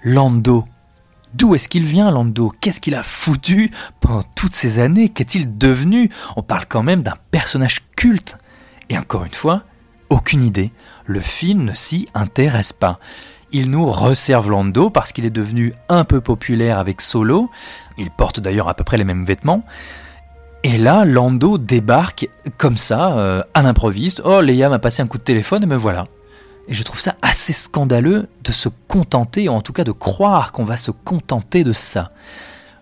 Lando, 0.03 0.65
D'où 1.33 1.53
est-ce 1.53 1.69
qu'il 1.69 1.83
vient, 1.83 2.09
Lando? 2.09 2.51
Qu'est-ce 2.59 2.81
qu'il 2.81 2.95
a 2.95 3.03
foutu 3.03 3.69
pendant 3.99 4.23
toutes 4.35 4.55
ces 4.55 4.79
années? 4.79 5.09
Qu'est-il 5.09 5.57
devenu? 5.57 6.09
On 6.35 6.41
parle 6.41 6.65
quand 6.67 6.81
même 6.81 7.03
d'un 7.03 7.17
personnage 7.29 7.81
culte. 7.95 8.39
Et 8.89 8.97
encore 8.97 9.25
une 9.25 9.33
fois, 9.33 9.63
aucune 10.09 10.43
idée. 10.43 10.71
Le 11.05 11.19
film 11.19 11.65
ne 11.65 11.73
s'y 11.73 12.07
intéresse 12.15 12.73
pas. 12.73 12.99
Il 13.51 13.71
nous 13.71 13.89
resserve 13.89 14.49
Lando 14.49 14.89
parce 14.89 15.11
qu'il 15.11 15.25
est 15.25 15.31
devenu 15.31 15.73
un 15.89 16.03
peu 16.03 16.21
populaire 16.21 16.77
avec 16.77 17.01
Solo. 17.01 17.49
Il 17.97 18.11
porte 18.11 18.39
d'ailleurs 18.39 18.67
à 18.67 18.75
peu 18.75 18.83
près 18.83 18.97
les 18.97 19.03
mêmes 19.03 19.25
vêtements. 19.25 19.63
Et 20.63 20.77
là, 20.77 21.05
Lando 21.05 21.57
débarque 21.57 22.29
comme 22.57 22.77
ça, 22.77 23.17
euh, 23.17 23.41
à 23.53 23.63
l'improviste. 23.63 24.21
Oh, 24.23 24.41
Leia 24.41 24.69
m'a 24.69 24.77
passé 24.77 25.01
un 25.01 25.07
coup 25.07 25.17
de 25.17 25.23
téléphone 25.23 25.63
et 25.63 25.65
me 25.65 25.75
voilà. 25.75 26.05
Et 26.67 26.73
je 26.73 26.83
trouve 26.83 26.99
ça 26.99 27.15
assez 27.23 27.53
scandaleux 27.53 28.27
de 28.43 28.51
se 28.51 28.69
contenter, 28.87 29.49
ou 29.49 29.53
en 29.53 29.61
tout 29.61 29.73
cas 29.73 29.83
de 29.83 29.91
croire 29.91 30.51
qu'on 30.51 30.65
va 30.65 30.77
se 30.77 30.91
contenter 30.91 31.63
de 31.63 31.73
ça. 31.73 32.11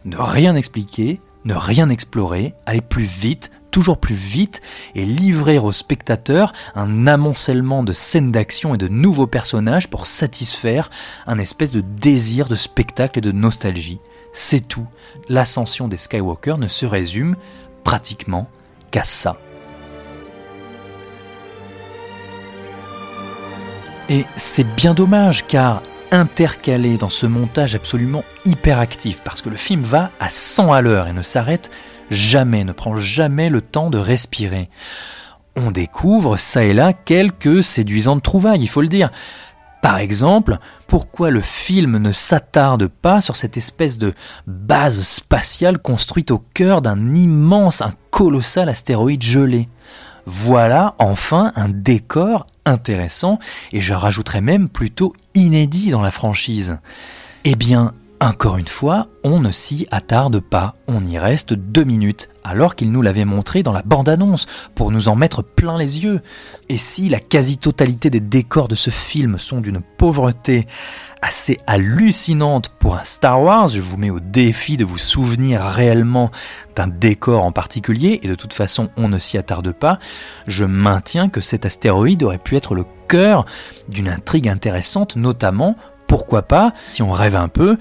Ne 0.03 0.17
rien 0.17 0.55
expliquer, 0.55 1.21
ne 1.45 1.53
rien 1.53 1.87
explorer, 1.87 2.53
aller 2.65 2.81
plus 2.81 3.03
vite, 3.03 3.51
toujours 3.77 3.99
plus 3.99 4.15
vite 4.15 4.63
et 4.95 5.05
livrer 5.05 5.59
aux 5.59 5.71
spectateurs 5.71 6.51
un 6.73 7.05
amoncellement 7.05 7.83
de 7.83 7.93
scènes 7.93 8.31
d'action 8.31 8.73
et 8.73 8.79
de 8.79 8.87
nouveaux 8.87 9.27
personnages 9.27 9.87
pour 9.87 10.07
satisfaire 10.07 10.89
un 11.27 11.37
espèce 11.37 11.73
de 11.73 11.81
désir 11.81 12.47
de 12.47 12.55
spectacle 12.55 13.19
et 13.19 13.21
de 13.21 13.31
nostalgie. 13.31 13.99
C'est 14.33 14.67
tout. 14.67 14.87
L'ascension 15.29 15.87
des 15.87 15.97
Skywalker 15.97 16.55
ne 16.57 16.67
se 16.67 16.87
résume 16.87 17.35
pratiquement 17.83 18.49
qu'à 18.89 19.03
ça. 19.03 19.37
Et 24.09 24.25
c'est 24.35 24.75
bien 24.75 24.95
dommage 24.95 25.45
car 25.45 25.83
intercalé 26.11 26.97
dans 26.97 27.09
ce 27.09 27.25
montage 27.25 27.75
absolument 27.75 28.23
hyperactif, 28.45 29.21
parce 29.23 29.41
que 29.41 29.49
le 29.49 29.55
film 29.55 29.83
va 29.83 30.11
à 30.19 30.29
100 30.29 30.71
à 30.71 30.81
l'heure 30.81 31.07
et 31.07 31.13
ne 31.13 31.21
s'arrête 31.21 31.71
jamais, 32.09 32.63
ne 32.63 32.71
prend 32.71 32.95
jamais 32.95 33.49
le 33.49 33.61
temps 33.61 33.89
de 33.89 33.97
respirer. 33.97 34.69
On 35.55 35.71
découvre 35.71 36.37
ça 36.37 36.63
et 36.63 36.73
là 36.73 36.93
quelques 36.93 37.63
séduisantes 37.63 38.23
trouvailles, 38.23 38.61
il 38.61 38.69
faut 38.69 38.81
le 38.81 38.87
dire. 38.87 39.11
Par 39.81 39.97
exemple, 39.97 40.57
pourquoi 40.87 41.29
le 41.29 41.41
film 41.41 41.97
ne 41.97 42.11
s'attarde 42.11 42.87
pas 42.87 43.21
sur 43.21 43.35
cette 43.35 43.57
espèce 43.57 43.97
de 43.97 44.13
base 44.47 45.01
spatiale 45.03 45.77
construite 45.77 46.31
au 46.31 46.39
cœur 46.39 46.81
d'un 46.81 47.15
immense, 47.15 47.81
un 47.81 47.93
colossal 48.11 48.69
astéroïde 48.69 49.21
gelé? 49.21 49.69
Voilà 50.29 50.93
enfin 50.99 51.53
un 51.55 51.69
décor 51.69 52.47
intéressant 52.65 53.39
et 53.71 53.79
je 53.79 53.93
rajouterais 53.93 54.41
même 54.41 54.67
plutôt 54.67 55.13
inédit 55.35 55.89
dans 55.89 56.01
la 56.01 56.11
franchise. 56.11 56.79
Eh 57.45 57.55
bien, 57.55 57.93
encore 58.19 58.57
une 58.57 58.67
fois, 58.67 59.07
on 59.23 59.39
ne 59.39 59.51
s'y 59.51 59.87
attarde 59.91 60.39
pas, 60.39 60.75
on 60.87 61.05
y 61.05 61.19
reste 61.19 61.53
deux 61.53 61.83
minutes, 61.83 62.29
alors 62.43 62.75
qu'il 62.75 62.91
nous 62.91 63.03
l'avait 63.03 63.25
montré 63.25 63.61
dans 63.61 63.73
la 63.73 63.83
bande-annonce, 63.83 64.47
pour 64.73 64.91
nous 64.91 65.07
en 65.07 65.15
mettre 65.15 65.43
plein 65.43 65.77
les 65.77 66.03
yeux. 66.03 66.21
Et 66.67 66.77
si 66.77 67.09
la 67.09 67.19
quasi-totalité 67.19 68.09
des 68.09 68.19
décors 68.19 68.67
de 68.67 68.75
ce 68.75 68.89
film 68.89 69.37
sont 69.37 69.61
d'une 69.61 69.81
pauvreté 69.81 70.65
assez 71.21 71.59
hallucinante 71.67 72.69
pour 72.79 72.95
un 72.95 73.03
Star 73.03 73.41
Wars, 73.41 73.67
je 73.67 73.81
vous 73.81 73.97
mets 73.97 74.09
au 74.09 74.19
défi 74.19 74.77
de 74.77 74.85
vous 74.85 74.97
souvenir 74.97 75.61
réellement 75.61 76.31
d'un 76.75 76.87
décor 76.87 77.43
en 77.43 77.51
particulier, 77.51 78.19
et 78.23 78.27
de 78.27 78.35
toute 78.35 78.53
façon 78.53 78.89
on 78.97 79.09
ne 79.09 79.19
s'y 79.19 79.37
attarde 79.37 79.71
pas, 79.71 79.99
je 80.47 80.65
maintiens 80.65 81.29
que 81.29 81.41
cet 81.41 81.65
astéroïde 81.65 82.23
aurait 82.23 82.37
pu 82.39 82.55
être 82.55 82.73
le 82.73 82.85
cœur 83.07 83.45
d'une 83.89 84.09
intrigue 84.09 84.49
intéressante, 84.49 85.15
notamment 85.15 85.75
pourquoi 86.07 86.41
pas, 86.41 86.73
si 86.87 87.03
on 87.03 87.11
rêve 87.11 87.35
un 87.35 87.49
peu, 87.49 87.77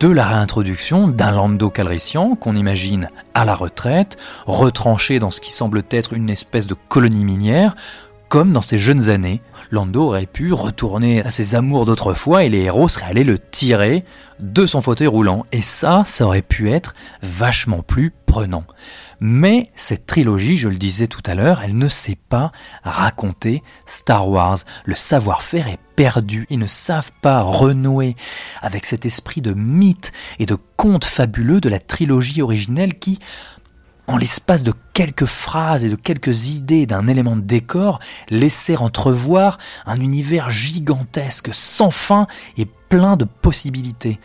de 0.00 0.08
la 0.08 0.26
réintroduction 0.26 1.08
d'un 1.08 1.30
Lando 1.30 1.70
Calrissian 1.70 2.34
qu'on 2.34 2.56
imagine 2.56 3.08
à 3.34 3.44
la 3.44 3.54
retraite, 3.54 4.18
retranché 4.46 5.18
dans 5.18 5.30
ce 5.30 5.40
qui 5.40 5.52
semble 5.52 5.82
être 5.90 6.12
une 6.12 6.28
espèce 6.28 6.66
de 6.66 6.74
colonie 6.88 7.24
minière, 7.24 7.76
comme 8.28 8.52
dans 8.52 8.62
ses 8.62 8.78
jeunes 8.78 9.08
années. 9.08 9.40
Lando 9.70 10.06
aurait 10.06 10.26
pu 10.26 10.52
retourner 10.52 11.22
à 11.22 11.30
ses 11.30 11.54
amours 11.54 11.84
d'autrefois 11.84 12.44
et 12.44 12.48
les 12.48 12.62
héros 12.62 12.88
seraient 12.88 13.06
allés 13.06 13.24
le 13.24 13.38
tirer 13.38 14.04
de 14.40 14.66
son 14.66 14.80
fauteuil 14.80 15.06
roulant. 15.06 15.44
Et 15.52 15.60
ça, 15.60 16.02
ça 16.06 16.26
aurait 16.26 16.42
pu 16.42 16.70
être 16.70 16.94
vachement 17.22 17.82
plus 17.82 18.12
prenant. 18.26 18.64
Mais 19.20 19.70
cette 19.74 20.06
trilogie, 20.06 20.56
je 20.56 20.68
le 20.68 20.76
disais 20.76 21.06
tout 21.06 21.22
à 21.26 21.34
l'heure, 21.34 21.60
elle 21.62 21.76
ne 21.76 21.88
sait 21.88 22.18
pas 22.28 22.52
raconter 22.84 23.62
Star 23.84 24.28
Wars. 24.28 24.58
Le 24.84 24.94
savoir-faire 24.94 25.68
est 25.68 25.80
perdu. 25.96 26.46
Ils 26.50 26.58
ne 26.58 26.66
savent 26.66 27.10
pas 27.20 27.42
renouer 27.42 28.14
avec 28.62 28.86
cet 28.86 29.04
esprit 29.04 29.40
de 29.40 29.52
mythe 29.52 30.12
et 30.38 30.46
de 30.46 30.56
conte 30.76 31.04
fabuleux 31.04 31.60
de 31.60 31.68
la 31.68 31.80
trilogie 31.80 32.40
originelle 32.40 32.98
qui, 32.98 33.18
en 34.08 34.16
l'espace 34.16 34.64
de 34.64 34.72
quelques 34.94 35.26
phrases 35.26 35.84
et 35.84 35.90
de 35.90 35.94
quelques 35.94 36.48
idées 36.48 36.86
d'un 36.86 37.06
élément 37.06 37.36
de 37.36 37.42
décor, 37.42 38.00
laissaient 38.30 38.76
entrevoir 38.76 39.58
un 39.86 40.00
univers 40.00 40.50
gigantesque, 40.50 41.50
sans 41.52 41.90
fin 41.90 42.26
et 42.56 42.66
plein 42.88 43.16
de 43.16 43.24
possibilités. 43.24 44.18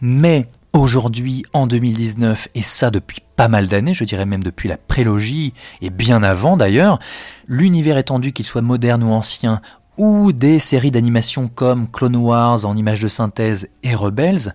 Mais 0.00 0.48
aujourd'hui, 0.72 1.44
en 1.52 1.66
2019, 1.66 2.48
et 2.54 2.62
ça 2.62 2.90
depuis 2.90 3.20
pas 3.36 3.48
mal 3.48 3.68
d'années, 3.68 3.94
je 3.94 4.04
dirais 4.04 4.26
même 4.26 4.42
depuis 4.42 4.68
la 4.68 4.76
prélogie, 4.76 5.54
et 5.80 5.90
bien 5.90 6.22
avant 6.22 6.56
d'ailleurs, 6.56 6.98
l'univers 7.46 7.98
étendu, 7.98 8.32
qu'il 8.32 8.44
soit 8.44 8.60
moderne 8.60 9.04
ou 9.04 9.12
ancien, 9.12 9.60
ou 9.98 10.32
des 10.32 10.58
séries 10.58 10.90
d'animation 10.90 11.48
comme 11.48 11.88
Clone 11.88 12.16
Wars 12.16 12.64
en 12.64 12.76
images 12.76 13.00
de 13.00 13.08
synthèse 13.08 13.68
et 13.82 13.94
Rebels, 13.94 14.52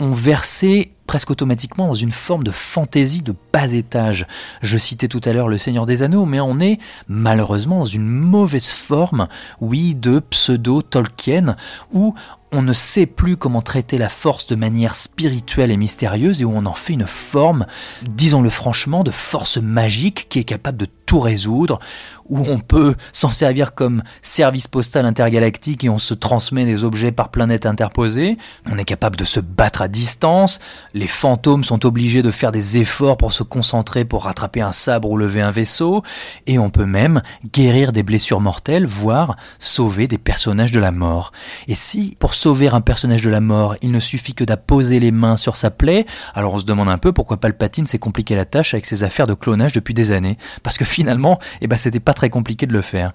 ont 0.00 0.12
versé 0.12 0.92
presque 1.06 1.30
automatiquement 1.30 1.88
dans 1.88 1.94
une 1.94 2.12
forme 2.12 2.44
de 2.44 2.50
fantaisie 2.50 3.22
de 3.22 3.34
bas 3.52 3.72
étage. 3.72 4.26
Je 4.62 4.78
citais 4.78 5.08
tout 5.08 5.20
à 5.24 5.32
l'heure 5.32 5.48
Le 5.48 5.58
Seigneur 5.58 5.84
des 5.84 6.02
Anneaux, 6.02 6.24
mais 6.24 6.40
on 6.40 6.60
est 6.60 6.78
malheureusement 7.08 7.80
dans 7.80 7.84
une 7.84 8.08
mauvaise 8.08 8.70
forme, 8.70 9.26
oui, 9.60 9.94
de 9.94 10.20
pseudo-Tolkien, 10.20 11.56
où 11.92 12.14
on 12.52 12.62
ne 12.62 12.72
sait 12.72 13.06
plus 13.06 13.36
comment 13.36 13.62
traiter 13.62 13.98
la 13.98 14.08
force 14.08 14.46
de 14.46 14.54
manière 14.54 14.94
spirituelle 14.94 15.70
et 15.70 15.76
mystérieuse 15.76 16.42
et 16.42 16.44
où 16.44 16.52
on 16.54 16.66
en 16.66 16.74
fait 16.74 16.92
une 16.94 17.06
forme, 17.06 17.66
disons-le 18.02 18.50
franchement, 18.50 19.04
de 19.04 19.10
force 19.10 19.56
magique 19.58 20.28
qui 20.28 20.38
est 20.38 20.44
capable 20.44 20.78
de 20.78 20.86
tout 21.10 21.18
résoudre, 21.18 21.80
où 22.28 22.38
on 22.46 22.60
peut 22.60 22.94
s'en 23.12 23.30
servir 23.30 23.74
comme 23.74 24.04
service 24.22 24.68
postal 24.68 25.04
intergalactique 25.04 25.82
et 25.82 25.88
on 25.88 25.98
se 25.98 26.14
transmet 26.14 26.64
des 26.64 26.84
objets 26.84 27.10
par 27.10 27.30
planète 27.30 27.66
interposée, 27.66 28.38
on 28.70 28.78
est 28.78 28.84
capable 28.84 29.16
de 29.16 29.24
se 29.24 29.40
battre 29.40 29.82
à 29.82 29.88
distance, 29.88 30.60
les 30.94 31.08
fantômes 31.08 31.64
sont 31.64 31.84
obligés 31.84 32.22
de 32.22 32.30
faire 32.30 32.52
des 32.52 32.78
efforts 32.78 33.16
pour 33.16 33.32
se 33.32 33.42
concentrer 33.42 34.04
pour 34.04 34.22
rattraper 34.22 34.60
un 34.60 34.70
sabre 34.70 35.10
ou 35.10 35.16
lever 35.16 35.40
un 35.40 35.50
vaisseau, 35.50 36.04
et 36.46 36.60
on 36.60 36.70
peut 36.70 36.86
même 36.86 37.22
guérir 37.52 37.90
des 37.90 38.04
blessures 38.04 38.40
mortelles, 38.40 38.86
voire 38.86 39.34
sauver 39.58 40.06
des 40.06 40.18
personnages 40.18 40.70
de 40.70 40.78
la 40.78 40.92
mort. 40.92 41.32
Et 41.66 41.74
si, 41.74 42.14
pour 42.20 42.34
sauver 42.34 42.68
un 42.68 42.82
personnage 42.82 43.22
de 43.22 43.30
la 43.30 43.40
mort, 43.40 43.74
il 43.82 43.90
ne 43.90 43.98
suffit 43.98 44.34
que 44.34 44.44
d'apposer 44.44 45.00
les 45.00 45.10
mains 45.10 45.36
sur 45.36 45.56
sa 45.56 45.72
plaie, 45.72 46.06
alors 46.36 46.54
on 46.54 46.58
se 46.60 46.66
demande 46.66 46.88
un 46.88 46.98
peu 46.98 47.10
pourquoi 47.10 47.38
Palpatine 47.38 47.88
s'est 47.88 47.98
compliqué 47.98 48.36
la 48.36 48.44
tâche 48.44 48.74
avec 48.74 48.86
ses 48.86 49.02
affaires 49.02 49.26
de 49.26 49.34
clonage 49.34 49.72
depuis 49.72 49.92
des 49.92 50.12
années. 50.12 50.38
Parce 50.62 50.78
que 50.78 50.84
finalement, 50.84 50.99
eh 51.08 51.66
ben, 51.66 51.76
c'était 51.76 52.00
pas 52.00 52.14
très 52.14 52.30
compliqué 52.30 52.66
de 52.66 52.72
le 52.72 52.82
faire 52.82 53.12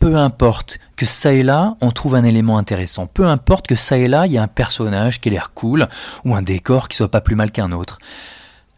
peu 0.00 0.16
importe 0.16 0.80
que 0.96 1.06
ça 1.06 1.32
et 1.32 1.42
là, 1.42 1.76
on 1.82 1.92
trouve 1.92 2.16
un 2.16 2.24
élément 2.24 2.58
intéressant. 2.58 3.06
Peu 3.06 3.26
importe 3.26 3.66
que 3.66 3.74
ça 3.74 3.98
et 3.98 4.08
là, 4.08 4.26
il 4.26 4.32
y 4.32 4.38
a 4.38 4.42
un 4.42 4.48
personnage 4.48 5.20
qui 5.20 5.28
a 5.28 5.32
l'air 5.32 5.52
cool 5.54 5.88
ou 6.24 6.34
un 6.34 6.42
décor 6.42 6.88
qui 6.88 6.96
soit 6.96 7.10
pas 7.10 7.20
plus 7.20 7.36
mal 7.36 7.52
qu'un 7.52 7.70
autre. 7.70 7.98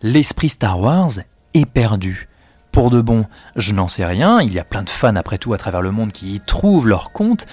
L'esprit 0.03 0.51
Star 0.51 0.81
Wars 0.81 1.13
est 1.55 1.65
perdu. 1.65 2.29
pour 2.73 2.91
de 2.91 3.01
bon, 3.01 3.27
je 3.55 3.73
n'en 3.73 3.87
sais 3.87 4.05
rien. 4.05 4.41
Il 4.41 4.53
y 4.53 4.59
a 4.59 4.65
plein 4.65 4.83
de 4.83 4.91
fans 4.91 5.15
après 5.15 5.39
tout 5.39 5.53
à 5.53 5.59
travers 5.59 5.83
le 5.83 5.91
monde 5.91 6.11
qui 6.11 6.35
y 6.35 6.41
trouvent 6.41 6.89
leur 6.89 7.13
compte. 7.13 7.47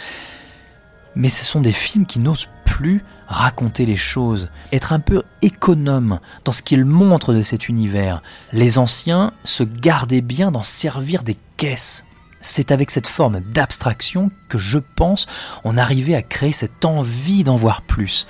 Mais 1.15 1.29
ce 1.29 1.43
sont 1.43 1.61
des 1.61 1.73
films 1.73 2.05
qui 2.05 2.19
n'osent 2.19 2.47
plus 2.65 3.03
raconter 3.29 3.85
les 3.85 3.95
choses, 3.95 4.49
être 4.73 4.91
un 4.91 4.99
peu 4.99 5.23
économe 5.41 6.19
dans 6.43 6.51
ce 6.51 6.63
qu'ils 6.63 6.83
montrent 6.83 7.33
de 7.33 7.43
cet 7.43 7.69
univers. 7.69 8.21
Les 8.51 8.77
anciens 8.77 9.31
se 9.45 9.63
gardaient 9.63 10.21
bien 10.21 10.51
d'en 10.51 10.63
servir 10.63 11.23
des 11.23 11.37
caisses. 11.55 12.05
C'est 12.41 12.71
avec 12.71 12.89
cette 12.89 13.07
forme 13.07 13.41
d'abstraction 13.41 14.31
que 14.47 14.57
je 14.57 14.79
pense 14.79 15.27
on 15.63 15.77
arrivait 15.77 16.15
à 16.15 16.21
créer 16.21 16.53
cette 16.53 16.85
envie 16.85 17.43
d'en 17.43 17.55
voir 17.55 17.81
plus. 17.81 18.27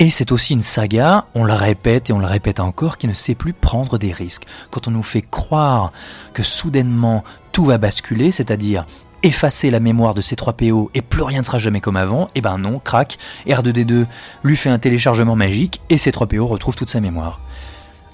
Et 0.00 0.10
c'est 0.10 0.32
aussi 0.32 0.54
une 0.54 0.62
saga, 0.62 1.26
on 1.34 1.44
le 1.44 1.52
répète 1.52 2.10
et 2.10 2.12
on 2.12 2.18
le 2.18 2.26
répète 2.26 2.58
encore, 2.58 2.98
qui 2.98 3.06
ne 3.06 3.14
sait 3.14 3.36
plus 3.36 3.52
prendre 3.52 3.96
des 3.96 4.12
risques. 4.12 4.46
Quand 4.70 4.88
on 4.88 4.90
nous 4.90 5.04
fait 5.04 5.22
croire 5.22 5.92
que 6.32 6.42
soudainement 6.42 7.22
tout 7.52 7.64
va 7.64 7.78
basculer, 7.78 8.32
c'est-à-dire 8.32 8.86
effacer 9.24 9.70
la 9.70 9.80
mémoire 9.80 10.14
de 10.14 10.20
ces 10.20 10.36
3 10.36 10.52
PO 10.52 10.90
et 10.94 11.02
plus 11.02 11.22
rien 11.22 11.40
ne 11.40 11.44
sera 11.44 11.58
jamais 11.58 11.80
comme 11.80 11.96
avant, 11.96 12.26
et 12.26 12.30
eh 12.36 12.40
ben 12.42 12.58
non, 12.58 12.78
crac, 12.78 13.18
R2D2 13.48 14.06
lui 14.44 14.56
fait 14.56 14.68
un 14.70 14.78
téléchargement 14.78 15.34
magique 15.34 15.80
et 15.88 15.98
ces 15.98 16.12
3 16.12 16.28
PO 16.28 16.46
retrouvent 16.46 16.76
toute 16.76 16.90
sa 16.90 17.00
mémoire. 17.00 17.40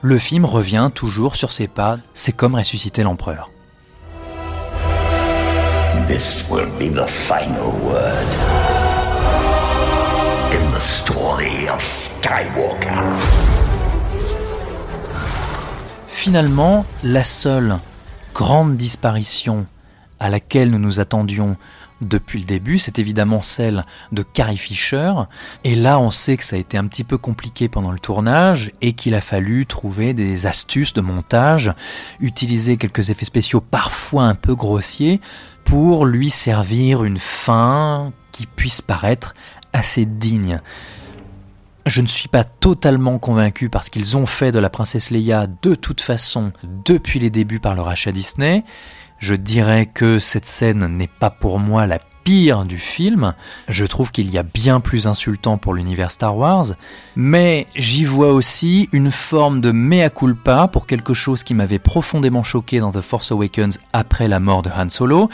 Le 0.02 0.18
film 0.18 0.44
revient 0.44 0.90
toujours 0.94 1.36
sur 1.36 1.52
ses 1.52 1.66
pas, 1.66 1.98
c'est 2.14 2.32
comme 2.32 2.54
ressusciter 2.54 3.02
l'empereur. 3.02 3.50
This 6.06 6.44
will 6.48 6.66
be 6.78 6.92
the 6.92 7.06
final 7.06 7.72
word 7.84 8.26
in 10.52 10.72
the 10.72 10.80
story 10.80 11.68
of 11.68 11.82
Skywalker. 11.82 13.04
Finalement, 16.06 16.84
la 17.02 17.24
seule 17.24 17.78
grande 18.34 18.76
disparition 18.76 19.66
à 20.20 20.28
laquelle 20.28 20.70
nous 20.70 20.78
nous 20.78 21.00
attendions 21.00 21.56
depuis 22.00 22.38
le 22.38 22.46
début, 22.46 22.78
c'est 22.78 22.98
évidemment 22.98 23.42
celle 23.42 23.84
de 24.12 24.22
Carrie 24.22 24.56
Fisher. 24.56 25.12
Et 25.64 25.74
là, 25.74 25.98
on 25.98 26.10
sait 26.10 26.36
que 26.36 26.44
ça 26.44 26.56
a 26.56 26.58
été 26.58 26.78
un 26.78 26.86
petit 26.86 27.04
peu 27.04 27.18
compliqué 27.18 27.68
pendant 27.68 27.90
le 27.90 27.98
tournage 27.98 28.72
et 28.80 28.92
qu'il 28.94 29.14
a 29.14 29.20
fallu 29.20 29.66
trouver 29.66 30.14
des 30.14 30.46
astuces 30.46 30.94
de 30.94 31.00
montage, 31.00 31.72
utiliser 32.20 32.76
quelques 32.76 33.10
effets 33.10 33.26
spéciaux 33.26 33.60
parfois 33.60 34.24
un 34.24 34.34
peu 34.34 34.54
grossiers 34.54 35.20
pour 35.64 36.06
lui 36.06 36.30
servir 36.30 37.04
une 37.04 37.18
fin 37.18 38.12
qui 38.32 38.46
puisse 38.46 38.80
paraître 38.80 39.34
assez 39.72 40.06
digne. 40.06 40.60
Je 41.86 42.02
ne 42.02 42.06
suis 42.06 42.28
pas 42.28 42.44
totalement 42.44 43.18
convaincu 43.18 43.68
parce 43.68 43.90
qu'ils 43.90 44.16
ont 44.16 44.26
fait 44.26 44.52
de 44.52 44.58
la 44.58 44.70
princesse 44.70 45.10
Leia 45.10 45.46
de 45.46 45.74
toute 45.74 46.00
façon 46.00 46.52
depuis 46.84 47.18
les 47.18 47.30
débuts 47.30 47.60
par 47.60 47.74
le 47.74 47.80
rachat 47.80 48.12
Disney. 48.12 48.64
Je 49.20 49.34
dirais 49.34 49.86
que 49.86 50.18
cette 50.18 50.46
scène 50.46 50.86
n'est 50.96 51.06
pas 51.06 51.30
pour 51.30 51.58
moi 51.58 51.86
la 51.86 52.00
pire 52.24 52.64
du 52.64 52.78
film. 52.78 53.34
Je 53.68 53.84
trouve 53.84 54.10
qu'il 54.10 54.30
y 54.30 54.38
a 54.38 54.42
bien 54.42 54.80
plus 54.80 55.06
insultant 55.06 55.58
pour 55.58 55.74
l'univers 55.74 56.10
Star 56.10 56.36
Wars, 56.36 56.66
mais 57.16 57.66
j'y 57.76 58.04
vois 58.04 58.32
aussi 58.32 58.88
une 58.92 59.10
forme 59.10 59.60
de 59.60 59.72
mea 59.72 60.08
culpa 60.10 60.68
pour 60.68 60.86
quelque 60.86 61.14
chose 61.14 61.42
qui 61.42 61.54
m'avait 61.54 61.78
profondément 61.78 62.42
choqué 62.42 62.80
dans 62.80 62.92
The 62.92 63.02
Force 63.02 63.30
Awakens 63.30 63.78
après 63.92 64.26
la 64.26 64.40
mort 64.40 64.62
de 64.62 64.70
Han 64.70 64.88
Solo 64.88 65.28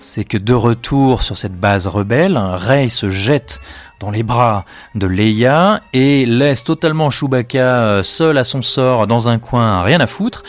c'est 0.00 0.24
que 0.24 0.38
de 0.38 0.54
retour 0.54 1.22
sur 1.22 1.36
cette 1.36 1.54
base 1.54 1.86
rebelle, 1.86 2.38
Rey 2.38 2.88
se 2.88 3.10
jette 3.10 3.60
dans 4.00 4.10
les 4.10 4.22
bras 4.22 4.64
de 4.94 5.06
Leia 5.06 5.82
et 5.92 6.24
laisse 6.24 6.64
totalement 6.64 7.10
Chewbacca 7.10 7.82
euh, 7.82 8.02
seul 8.02 8.38
à 8.38 8.44
son 8.44 8.62
sort 8.62 9.06
dans 9.06 9.28
un 9.28 9.38
coin, 9.38 9.82
rien 9.82 10.00
à 10.00 10.06
foutre. 10.06 10.42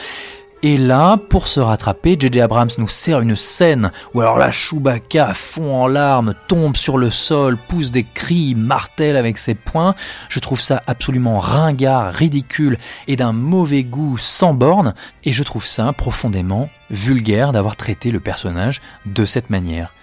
Et 0.64 0.78
là, 0.78 1.18
pour 1.18 1.48
se 1.48 1.60
rattraper, 1.60 2.16
J.J. 2.20 2.40
Abrams 2.40 2.70
nous 2.78 2.88
sert 2.88 3.22
une 3.22 3.36
scène 3.36 3.92
où 4.14 4.22
alors 4.22 4.38
là, 4.38 4.52
Chewbacca 4.52 5.34
fond 5.34 5.74
en 5.74 5.88
larmes, 5.88 6.36
tombe 6.48 6.78
sur 6.78 7.00
le 7.00 7.10
sol, 7.10 7.58
pousse 7.58 7.90
des 7.90 8.04
cris, 8.04 8.54
martèle 8.54 9.16
avec 9.16 9.40
ses 9.40 9.56
poings. 9.56 9.96
Je 10.30 10.40
trouve 10.40 10.62
ça 10.62 10.84
absolument 10.86 11.40
ringard, 11.40 12.14
ridicule 12.14 12.78
et 13.08 13.16
d'un 13.16 13.34
mauvais 13.34 13.84
goût 13.84 14.20
sans 14.20 14.54
borne. 14.54 14.94
Et 15.24 15.32
je 15.32 15.42
trouve 15.42 15.66
ça 15.66 15.94
profondément 15.94 16.70
vulgaire 16.92 17.54
d'avoir 17.54 17.76
traité 17.76 18.12
le 18.12 18.20
personnage 18.20 18.82
de 19.08 19.26
cette 19.26 19.50
manière. 19.50 19.96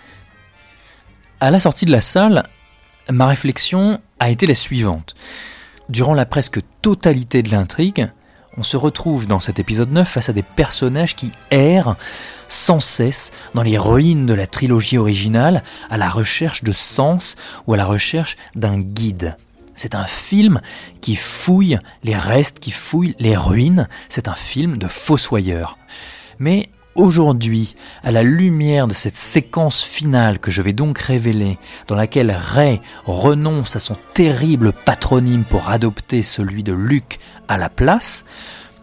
À 1.39 1.53
la 1.53 1.61
sortie 1.61 1.87
de 1.87 1.93
la 1.93 2.01
salle, 2.01 2.43
ma 3.09 3.29
réflexion 3.29 4.01
a 4.19 4.29
été 4.31 4.45
la 4.49 4.57
suivante. 4.57 5.15
Durant 5.89 6.15
la 6.15 6.27
presque 6.27 6.59
totalité 6.83 7.45
de 7.45 7.51
l'intrigue, 7.53 8.11
on 8.59 8.65
se 8.65 8.77
retrouve 8.77 9.27
dans 9.29 9.39
cet 9.39 9.61
épisode 9.61 9.93
9 9.93 10.09
face 10.09 10.29
à 10.29 10.33
des 10.33 10.43
personnages 10.43 11.15
qui 11.15 11.31
errent 11.51 11.97
sans 12.49 12.81
cesse 12.81 13.31
dans 13.55 13.63
les 13.63 13.79
ruines 13.79 14.27
de 14.27 14.35
la 14.35 14.49
trilogie 14.49 14.99
originale 14.99 15.63
à 15.91 15.97
la 15.97 16.09
recherche 16.09 16.65
de 16.65 16.73
sens 16.73 17.37
ou 17.67 17.75
à 17.75 17.77
la 17.77 17.85
recherche 17.85 18.37
d'un 18.57 18.81
guide. 18.81 19.37
C'est 19.77 19.95
un 19.95 20.07
film 20.07 20.61
qui 21.01 21.15
fouille 21.15 21.79
les 22.03 22.17
restes, 22.17 22.59
qui 22.59 22.73
fouille 22.73 23.15
les 23.21 23.37
ruines. 23.37 23.89
C'est 24.09 24.27
un 24.27 24.35
film 24.35 24.77
de 24.77 24.89
fossoyeur. 24.89 25.79
Mais 26.41 26.69
aujourd'hui, 26.95 27.75
à 28.03 28.11
la 28.11 28.23
lumière 28.23 28.89
de 28.89 28.95
cette 28.95 29.17
séquence 29.17 29.83
finale 29.83 30.39
que 30.39 30.51
je 30.51 30.63
vais 30.63 30.73
donc 30.73 30.99
révéler, 30.99 31.59
dans 31.87 31.95
laquelle 31.95 32.31
Ray 32.31 32.81
renonce 33.05 33.77
à 33.77 33.81
son 33.81 33.97
terrible 34.15 34.73
patronyme 34.73 35.45
pour 35.45 35.69
adopter 35.69 36.23
celui 36.23 36.63
de 36.63 36.73
Luke 36.73 37.19
à 37.47 37.57
la 37.59 37.69
place, 37.69 38.25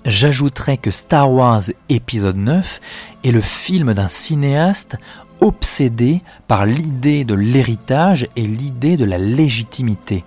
j'ajouterai 0.05 0.77
que 0.77 0.91
Star 0.91 1.31
Wars 1.31 1.63
épisode 1.89 2.37
9 2.37 2.79
est 3.23 3.31
le 3.31 3.41
film 3.41 3.93
d'un 3.93 4.07
cinéaste 4.07 4.97
obsédé 5.41 6.21
par 6.47 6.65
l'idée 6.65 7.25
de 7.25 7.33
l'héritage 7.33 8.27
et 8.35 8.43
l'idée 8.43 8.97
de 8.97 9.05
la 9.05 9.17
légitimité. 9.17 10.23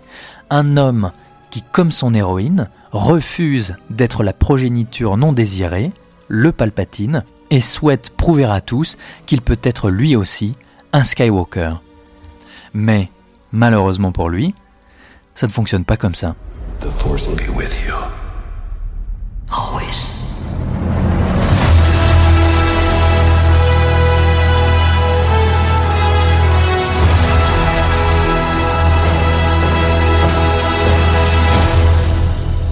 Un 0.51 0.77
homme 0.77 1.13
qui, 1.51 1.63
comme 1.63 1.93
son 1.93 2.15
héroïne, 2.15 2.69
refuse 2.93 3.77
d'être 3.91 4.23
la 4.23 4.33
progéniture 4.33 5.17
non 5.17 5.33
désirée, 5.33 5.93
le 6.29 6.53
Palpatine, 6.53 7.25
et 7.51 7.61
souhaite 7.61 8.11
prouver 8.11 8.45
à 8.45 8.61
tous 8.61 8.97
qu'il 9.27 9.43
peut 9.43 9.59
être 9.63 9.91
lui 9.91 10.17
aussi 10.17 10.57
un 10.93 11.05
Skywalker. 11.05 11.75
Mais, 12.75 13.11
malheureusement 13.53 14.13
pour 14.13 14.29
lui, 14.29 14.55
ça 15.35 15.47
ne 15.47 15.53
fonctionne 15.53 15.85
pas 15.85 15.97
comme 15.97 16.15
ça. 16.15 16.35
The 16.81 16.91
Force 16.91 17.27
will 17.27 17.37
be 17.37 17.49
with 17.57 17.75
you. 17.87 17.95
Always. 19.51 20.18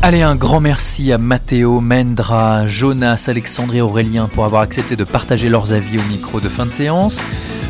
Allez, 0.07 0.23
un 0.23 0.37
grand 0.37 0.61
merci 0.61 1.11
à 1.11 1.19
Matteo, 1.19 1.81
Mendra, 1.81 2.69
Jonas, 2.69 3.25
Alexandre 3.27 3.75
et 3.75 3.81
Aurélien 3.81 4.31
pour 4.33 4.45
avoir 4.45 4.62
accepté 4.62 4.95
de 4.95 5.03
partager 5.03 5.49
leurs 5.49 5.73
avis 5.73 5.99
au 5.99 6.03
micro 6.03 6.38
de 6.38 6.49
fin 6.49 6.64
de 6.64 6.71
séance. 6.71 7.21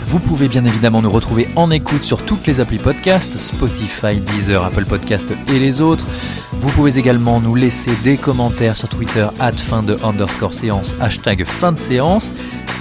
Vous 0.06 0.20
pouvez 0.20 0.46
bien 0.46 0.64
évidemment 0.64 1.02
nous 1.02 1.10
retrouver 1.10 1.48
en 1.56 1.72
écoute 1.72 2.04
sur 2.04 2.24
toutes 2.24 2.46
les 2.46 2.60
applis 2.60 2.78
podcast, 2.78 3.36
Spotify, 3.36 4.20
Deezer, 4.20 4.64
Apple 4.64 4.84
Podcast 4.84 5.34
et 5.52 5.58
les 5.58 5.80
autres. 5.80 6.06
Vous 6.52 6.70
pouvez 6.70 6.96
également 6.96 7.40
nous 7.40 7.56
laisser 7.56 7.90
des 8.04 8.16
commentaires 8.16 8.76
sur 8.76 8.88
Twitter, 8.88 9.26
at 9.40 9.52
fin 9.52 9.82
de 9.82 9.96
underscore 10.04 10.54
séance, 10.54 10.94
hashtag 11.00 11.44
fin 11.44 11.72
de 11.72 11.76
séance. 11.76 12.32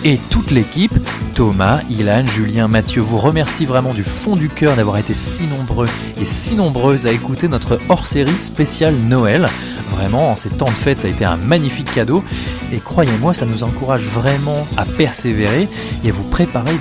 Et 0.03 0.19
toute 0.29 0.51
l'équipe, 0.51 0.93
Thomas, 1.33 1.81
Ilan, 1.89 2.27
Julien, 2.27 2.67
Mathieu, 2.67 3.01
vous 3.01 3.17
remercie 3.17 3.65
vraiment 3.65 3.91
du 3.91 4.03
fond 4.03 4.35
du 4.35 4.49
cœur 4.49 4.75
d'avoir 4.75 4.97
été 4.97 5.15
si 5.15 5.47
nombreux 5.47 5.87
et 6.21 6.25
si 6.25 6.53
nombreuses 6.53 7.07
à 7.07 7.11
écouter 7.11 7.47
notre 7.47 7.79
hors-série 7.89 8.37
spéciale 8.37 8.93
Noël. 8.93 9.47
Vraiment, 9.89 10.31
en 10.31 10.35
ces 10.35 10.49
temps 10.49 10.65
de 10.65 10.71
fête, 10.71 10.99
ça 10.99 11.07
a 11.07 11.09
été 11.09 11.25
un 11.25 11.37
magnifique 11.37 11.91
cadeau. 11.91 12.23
Et 12.71 12.77
croyez-moi, 12.77 13.33
ça 13.33 13.45
nous 13.45 13.63
encourage 13.63 14.03
vraiment 14.03 14.67
à 14.77 14.85
persévérer 14.85 15.67
et 16.03 16.09
à 16.09 16.13
vous 16.13 16.23
préparer 16.23 16.73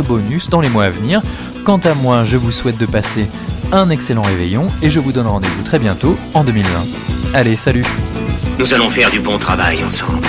bonus 0.00 0.48
dans 0.48 0.62
les 0.62 0.70
mois 0.70 0.84
à 0.84 0.90
venir. 0.90 1.20
Quant 1.64 1.78
à 1.78 1.92
moi, 1.94 2.24
je 2.24 2.38
vous 2.38 2.52
souhaite 2.52 2.78
de 2.78 2.86
passer 2.86 3.26
un 3.72 3.90
excellent 3.90 4.22
réveillon 4.22 4.66
et 4.80 4.88
je 4.88 5.00
vous 5.00 5.12
donne 5.12 5.26
rendez-vous 5.26 5.62
très 5.62 5.78
bientôt 5.78 6.16
en 6.32 6.44
2020. 6.44 6.68
Allez, 7.34 7.56
salut 7.56 7.84
Nous 8.58 8.72
allons 8.72 8.88
faire 8.88 9.10
du 9.10 9.20
bon 9.20 9.38
travail 9.38 9.84
ensemble. 9.84 10.20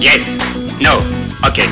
Yes. 0.00 0.38
No. 0.80 0.92
Ok. 1.46 1.68